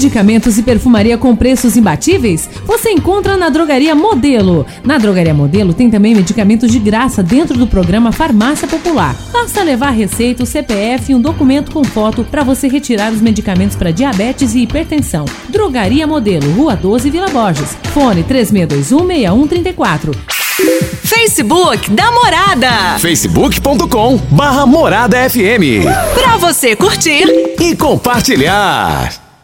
Medicamentos 0.00 0.56
e 0.56 0.62
perfumaria 0.62 1.18
com 1.18 1.36
preços 1.36 1.76
imbatíveis? 1.76 2.48
Você 2.64 2.88
encontra 2.88 3.36
na 3.36 3.50
Drogaria 3.50 3.94
Modelo. 3.94 4.64
Na 4.82 4.96
Drogaria 4.96 5.34
Modelo 5.34 5.74
tem 5.74 5.90
também 5.90 6.14
medicamentos 6.14 6.72
de 6.72 6.78
graça 6.78 7.22
dentro 7.22 7.58
do 7.58 7.66
programa 7.66 8.10
Farmácia 8.10 8.66
Popular. 8.66 9.14
Basta 9.30 9.62
levar 9.62 9.90
receita, 9.90 10.42
o 10.42 10.46
CPF 10.46 11.12
e 11.12 11.14
um 11.14 11.20
documento 11.20 11.70
com 11.70 11.84
foto 11.84 12.24
para 12.24 12.42
você 12.42 12.66
retirar 12.66 13.12
os 13.12 13.20
medicamentos 13.20 13.76
para 13.76 13.90
diabetes 13.90 14.54
e 14.54 14.60
hipertensão. 14.60 15.26
Drogaria 15.50 16.06
Modelo, 16.06 16.50
Rua 16.52 16.74
12, 16.74 17.10
Vila 17.10 17.28
Borges. 17.28 17.76
Fone 17.92 18.24
36216134. 18.24 20.16
Facebook 21.04 21.90
da 21.90 22.10
Morada. 22.10 22.98
facebook.com 22.98 24.16
barra 24.30 24.64
Morada 24.64 25.28
FM. 25.28 25.84
Pra 26.14 26.38
você 26.38 26.74
curtir 26.74 27.26
e 27.60 27.76
compartilhar. 27.76 29.29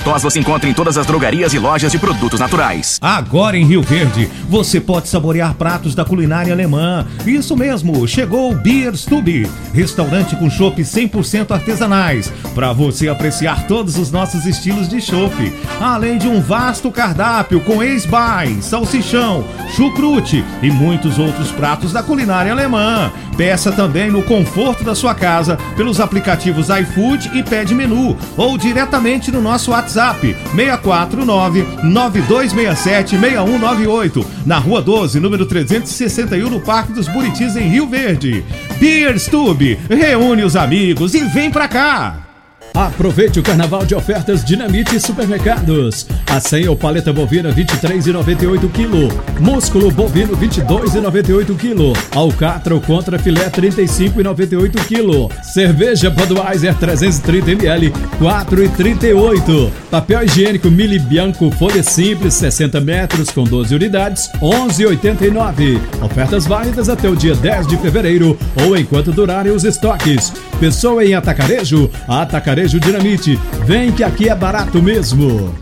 tos 0.00 0.22
você 0.22 0.40
encontra 0.40 0.68
em 0.68 0.74
todas 0.74 0.96
as 0.96 1.06
drogarias 1.06 1.52
e 1.52 1.58
lojas 1.58 1.92
de 1.92 1.98
produtos 1.98 2.40
naturais. 2.40 2.98
Agora 3.00 3.56
em 3.56 3.64
Rio 3.64 3.82
Verde, 3.82 4.28
você 4.48 4.80
pode 4.80 5.08
saborear 5.08 5.54
pratos 5.54 5.94
da 5.94 6.04
culinária 6.04 6.52
alemã. 6.52 7.06
Isso 7.26 7.56
mesmo, 7.56 8.06
chegou 8.06 8.52
o 8.52 8.54
Beer 8.54 8.94
Stube, 8.96 9.48
restaurante 9.72 10.36
com 10.36 10.50
chopp 10.50 10.80
100% 10.80 11.50
artesanais, 11.50 12.32
para 12.54 12.72
você 12.72 13.08
apreciar 13.08 13.66
todos 13.66 13.96
os 13.96 14.10
nossos 14.10 14.46
estilos 14.46 14.88
de 14.88 15.00
chopp, 15.00 15.52
além 15.80 16.18
de 16.18 16.28
um 16.28 16.40
vasto 16.40 16.90
cardápio 16.90 17.60
com 17.60 17.82
ex-bai, 17.82 18.58
salsichão, 18.60 19.44
chucrute 19.74 20.44
e 20.62 20.70
muitos 20.70 21.18
outros 21.18 21.50
pratos 21.50 21.92
da 21.92 22.02
culinária 22.02 22.52
alemã. 22.52 23.10
Peça 23.36 23.72
também 23.72 24.10
no 24.10 24.22
conforto 24.22 24.84
da 24.84 24.94
sua 24.94 25.14
casa 25.14 25.56
pelos 25.76 26.00
aplicativos 26.00 26.68
iFood 26.68 27.30
e 27.34 27.42
Pede 27.42 27.74
Menu 27.74 28.16
ou 28.36 28.58
diretamente 28.58 29.30
no 29.30 29.40
nosso 29.40 29.72
WhatsApp 29.82 30.36
649 30.54 31.66
9267 31.82 33.18
6198 33.18 34.24
na 34.46 34.58
Rua 34.58 34.80
12, 34.80 35.18
número 35.18 35.44
361 35.44 36.48
no 36.48 36.60
Parque 36.60 36.92
dos 36.92 37.08
Buritis 37.08 37.56
em 37.56 37.68
Rio 37.68 37.88
Verde. 37.88 38.44
Beer 38.78 39.18
Stube, 39.18 39.78
reúne 39.88 40.44
os 40.44 40.54
amigos 40.54 41.14
e 41.14 41.24
vem 41.24 41.50
pra 41.50 41.66
cá. 41.66 42.31
Aproveite 42.74 43.38
o 43.38 43.42
carnaval 43.42 43.84
de 43.84 43.94
ofertas 43.94 44.42
Dinamite 44.42 44.98
Supermercados. 44.98 46.06
A 46.26 46.40
senha 46.40 46.70
ou 46.70 46.76
paleta 46.76 47.12
bovina 47.12 47.52
23,98 47.52 48.70
kg. 48.70 49.40
Músculo 49.40 49.90
bovino 49.90 50.34
22,98 50.34 51.54
kg. 51.54 52.16
Alcatra 52.16 52.74
ou 52.74 52.80
contra 52.80 53.18
filé 53.18 53.50
35,98 53.50 54.72
kg. 54.86 55.42
Cerveja 55.42 56.08
Budweiser 56.08 56.74
330 56.74 57.50
ml 57.50 57.90
4,38. 58.18 59.70
Papel 59.90 60.24
higiênico 60.24 60.70
Mili 60.70 60.98
Bianco 60.98 61.50
folha 61.50 61.82
simples 61.82 62.32
60 62.34 62.80
metros 62.80 63.30
com 63.30 63.44
12 63.44 63.74
unidades 63.74 64.30
11,89. 64.40 65.78
Ofertas 66.00 66.46
válidas 66.46 66.88
até 66.88 67.08
o 67.08 67.14
dia 67.14 67.34
10 67.34 67.66
de 67.66 67.76
fevereiro 67.76 68.38
ou 68.64 68.74
enquanto 68.78 69.12
durarem 69.12 69.52
os 69.52 69.64
estoques. 69.64 70.32
Pessoa 70.58 71.04
em 71.04 71.12
Atacarejo, 71.14 71.90
Atacarejo 72.06 72.61
Dinamite. 72.68 73.38
Vem 73.66 73.92
que 73.92 74.04
aqui 74.04 74.28
é 74.28 74.34
barato 74.34 74.82
mesmo. 74.82 75.61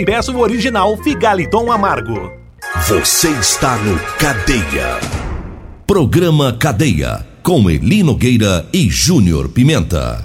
e 0.00 0.04
peça 0.04 0.32
o 0.32 0.40
original 0.40 0.96
Figaliton 0.96 1.70
Amargo. 1.70 2.32
Você 2.88 3.28
está 3.28 3.76
no 3.76 3.98
Cadeia. 4.18 4.98
Programa 5.86 6.54
Cadeia. 6.54 7.26
Com 7.42 7.70
Eli 7.70 8.02
Nogueira 8.02 8.66
e 8.72 8.88
Júnior 8.88 9.50
Pimenta. 9.50 10.24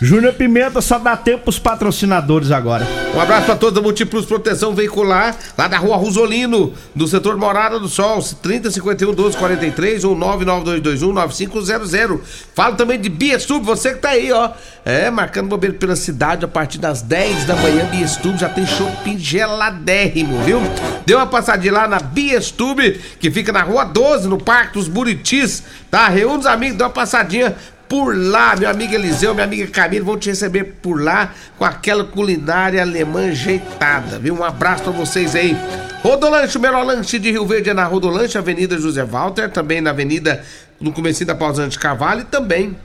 Júnior 0.00 0.34
Pimenta 0.34 0.80
só 0.82 0.98
dá 0.98 1.16
tempo 1.16 1.44
pros 1.44 1.58
patrocinadores 1.58 2.50
agora. 2.50 2.86
Um 3.14 3.20
abraço 3.20 3.46
para 3.46 3.56
todos 3.56 3.74
da 3.74 3.80
Múltiplos 3.80 4.26
Proteção 4.26 4.74
Veicular, 4.74 5.34
lá 5.56 5.68
da 5.68 5.78
rua 5.78 5.96
Rosolino, 5.96 6.74
do 6.94 7.08
setor 7.08 7.36
Morada 7.38 7.78
do 7.78 7.88
Sol, 7.88 8.22
3051 8.42 9.08
1243 9.08 10.04
ou 10.04 10.14
99221 10.14 11.12
9500. 11.14 12.20
Falo 12.54 12.76
também 12.76 13.00
de 13.00 13.08
Biestub, 13.08 13.64
você 13.64 13.94
que 13.94 14.00
tá 14.00 14.10
aí, 14.10 14.30
ó. 14.30 14.50
É, 14.84 15.10
marcando 15.10 15.48
bobeira 15.48 15.74
pela 15.76 15.96
cidade 15.96 16.44
a 16.44 16.48
partir 16.48 16.78
das 16.78 17.00
10 17.00 17.44
da 17.44 17.56
manhã. 17.56 17.86
Biestub 17.86 18.38
já 18.38 18.48
tem 18.48 18.66
shopping 18.66 19.18
geladérrimo, 19.18 20.38
viu? 20.42 20.60
Deu 21.06 21.18
uma 21.18 21.26
passadinha 21.26 21.72
lá 21.72 21.88
na 21.88 21.98
Biestub, 21.98 23.00
que 23.18 23.30
fica 23.30 23.50
na 23.50 23.62
rua 23.62 23.84
12, 23.84 24.28
no 24.28 24.38
Parque 24.38 24.74
dos 24.74 24.88
Buritis, 24.88 25.62
tá? 25.90 26.06
Reúne 26.08 26.40
os 26.40 26.46
amigos, 26.46 26.76
dá 26.76 26.84
uma 26.84 26.90
passadinha 26.90 27.56
por 27.88 28.16
lá, 28.16 28.56
meu 28.56 28.68
amigo 28.68 28.94
Eliseu, 28.94 29.34
minha 29.34 29.44
amiga 29.44 29.66
Camila 29.68 30.04
vão 30.04 30.18
te 30.18 30.28
receber 30.30 30.64
por 30.82 31.00
lá 31.00 31.32
com 31.58 31.64
aquela 31.64 32.04
culinária 32.04 32.82
alemã 32.82 33.28
ajeitada, 33.28 34.18
viu? 34.18 34.34
Um 34.34 34.44
abraço 34.44 34.84
pra 34.84 34.92
vocês 34.92 35.34
aí. 35.34 35.56
Rodolanche, 36.02 36.58
o 36.58 36.60
melhor 36.60 36.84
lanche 36.84 37.18
de 37.18 37.30
Rio 37.30 37.46
Verde 37.46 37.70
é 37.70 37.74
na 37.74 37.84
Rodolanche, 37.84 38.36
Avenida 38.36 38.78
José 38.78 39.04
Walter, 39.04 39.50
também 39.50 39.80
na 39.80 39.90
Avenida, 39.90 40.42
no 40.80 40.92
comecinho 40.92 41.26
da 41.26 41.34
Pausante 41.34 41.78
Cavalho 41.78 42.20
e 42.20 42.24
também 42.24 42.76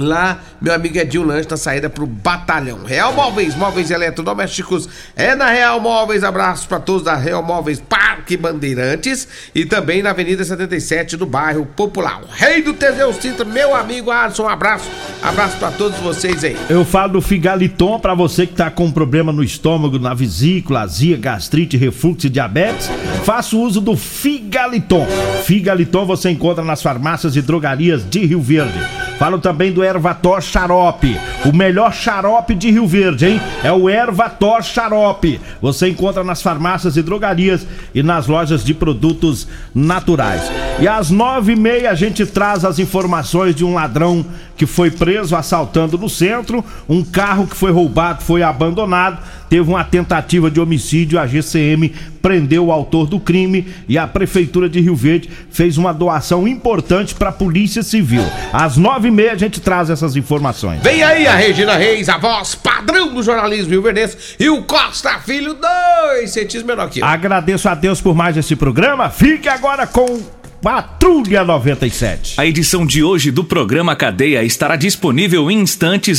Lá, 0.00 0.40
meu 0.60 0.74
amigo 0.74 0.98
Edinho 0.98 1.24
Lanche 1.24 1.48
na 1.50 1.56
saída 1.56 1.90
pro 1.90 2.06
batalhão. 2.06 2.84
Real 2.84 3.12
Móveis, 3.12 3.54
móveis 3.54 3.90
eletrodomésticos. 3.90 4.88
É 5.14 5.34
na 5.34 5.50
Real 5.50 5.80
Móveis. 5.80 6.24
Abraços 6.24 6.66
para 6.66 6.80
todos 6.80 7.02
da 7.02 7.14
Real 7.14 7.42
Móveis 7.42 7.80
Parque 7.80 8.36
Bandeirantes. 8.36 9.28
E 9.54 9.64
também 9.64 10.02
na 10.02 10.10
Avenida 10.10 10.44
77 10.44 11.16
do 11.16 11.26
bairro 11.26 11.66
Popular. 11.66 12.22
O 12.22 12.26
rei 12.30 12.62
do 12.62 12.72
Teseus 12.72 13.16
Cinta, 13.16 13.44
meu 13.44 13.74
amigo 13.74 14.10
Alisson. 14.10 14.44
Um 14.44 14.48
abraço. 14.48 14.90
Abraço 15.22 15.56
para 15.58 15.70
todos 15.70 15.98
vocês 15.98 16.42
aí. 16.42 16.56
Eu 16.68 16.84
falo 16.84 17.14
do 17.14 17.20
Figaliton 17.20 18.00
para 18.00 18.14
você 18.14 18.46
que 18.46 18.54
tá 18.54 18.70
com 18.70 18.90
problema 18.90 19.32
no 19.32 19.42
estômago, 19.42 19.98
na 19.98 20.14
vesícula, 20.14 20.80
azia, 20.80 21.16
gastrite, 21.16 21.76
refluxo 21.76 22.26
e 22.26 22.30
diabetes. 22.30 22.88
Faça 23.24 23.56
uso 23.56 23.80
do 23.80 23.96
Figaliton. 23.96 25.06
Figaliton 25.44 26.06
você 26.06 26.30
encontra 26.30 26.64
nas 26.64 26.82
farmácias 26.82 27.36
e 27.36 27.42
drogarias 27.42 28.08
de 28.08 28.24
Rio 28.24 28.40
Verde. 28.40 28.78
Falo 29.18 29.38
também 29.38 29.70
do 29.70 29.84
Ervator 29.90 30.40
Xarope, 30.40 31.18
o 31.44 31.54
melhor 31.54 31.92
xarope 31.92 32.54
de 32.54 32.70
Rio 32.70 32.86
Verde, 32.86 33.26
hein? 33.26 33.40
É 33.62 33.72
o 33.72 33.90
Ervator 33.90 34.62
Xarope. 34.62 35.40
Você 35.60 35.88
encontra 35.88 36.22
nas 36.22 36.40
farmácias 36.40 36.96
e 36.96 37.02
drogarias 37.02 37.66
e 37.94 38.02
nas 38.02 38.26
lojas 38.26 38.64
de 38.64 38.72
produtos 38.72 39.48
naturais. 39.74 40.42
E 40.80 40.86
às 40.88 41.10
nove 41.10 41.52
e 41.52 41.56
meia 41.56 41.90
a 41.90 41.94
gente 41.94 42.24
traz 42.24 42.64
as 42.64 42.78
informações 42.78 43.54
de 43.54 43.64
um 43.64 43.74
ladrão 43.74 44.24
que 44.56 44.66
foi 44.66 44.90
preso 44.90 45.34
assaltando 45.34 45.96
no 45.96 46.08
centro, 46.08 46.64
um 46.88 47.02
carro 47.02 47.46
que 47.46 47.56
foi 47.56 47.72
roubado, 47.72 48.22
foi 48.22 48.42
abandonado, 48.42 49.18
teve 49.50 49.68
uma 49.68 49.82
tentativa 49.82 50.48
de 50.48 50.60
homicídio, 50.60 51.18
a 51.18 51.26
GCM 51.26 51.92
prendeu 52.22 52.66
o 52.66 52.72
autor 52.72 53.06
do 53.06 53.18
crime 53.18 53.66
e 53.88 53.98
a 53.98 54.06
prefeitura 54.06 54.68
de 54.68 54.80
Rio 54.80 54.94
Verde 54.94 55.28
fez 55.50 55.76
uma 55.76 55.92
doação 55.92 56.46
importante 56.46 57.14
para 57.14 57.30
a 57.30 57.32
Polícia 57.32 57.82
Civil. 57.82 58.22
Às 58.52 58.76
nove 58.76 59.08
e 59.08 59.10
meia 59.10 59.32
a 59.32 59.36
gente 59.36 59.60
traz 59.60 59.90
essas 59.90 60.14
informações. 60.14 60.80
Vem 60.82 61.02
aí 61.02 61.26
a 61.26 61.34
Regina 61.34 61.76
Reis, 61.76 62.08
a 62.08 62.16
voz 62.16 62.54
padrão 62.54 63.12
do 63.12 63.22
jornalismo 63.22 63.72
rio 63.72 63.82
verdense, 63.82 64.16
e 64.38 64.48
o 64.48 64.62
Costa 64.62 65.18
Filho, 65.18 65.54
dois 65.54 66.30
centímetros 66.30 66.62
menor 66.62 66.88
que 66.88 67.00
eu. 67.00 67.04
Agradeço 67.04 67.68
a 67.68 67.74
Deus 67.74 68.00
por 68.00 68.14
mais 68.14 68.36
esse 68.36 68.54
programa. 68.54 69.10
Fique 69.10 69.48
agora 69.48 69.84
com 69.86 70.20
Patrulha 70.62 71.42
97. 71.42 72.34
A 72.36 72.44
edição 72.44 72.84
de 72.84 73.02
hoje 73.02 73.30
do 73.30 73.42
programa 73.42 73.96
Cadeia 73.96 74.44
estará 74.44 74.76
disponível 74.76 75.50
em 75.50 75.58
instantes 75.58 76.18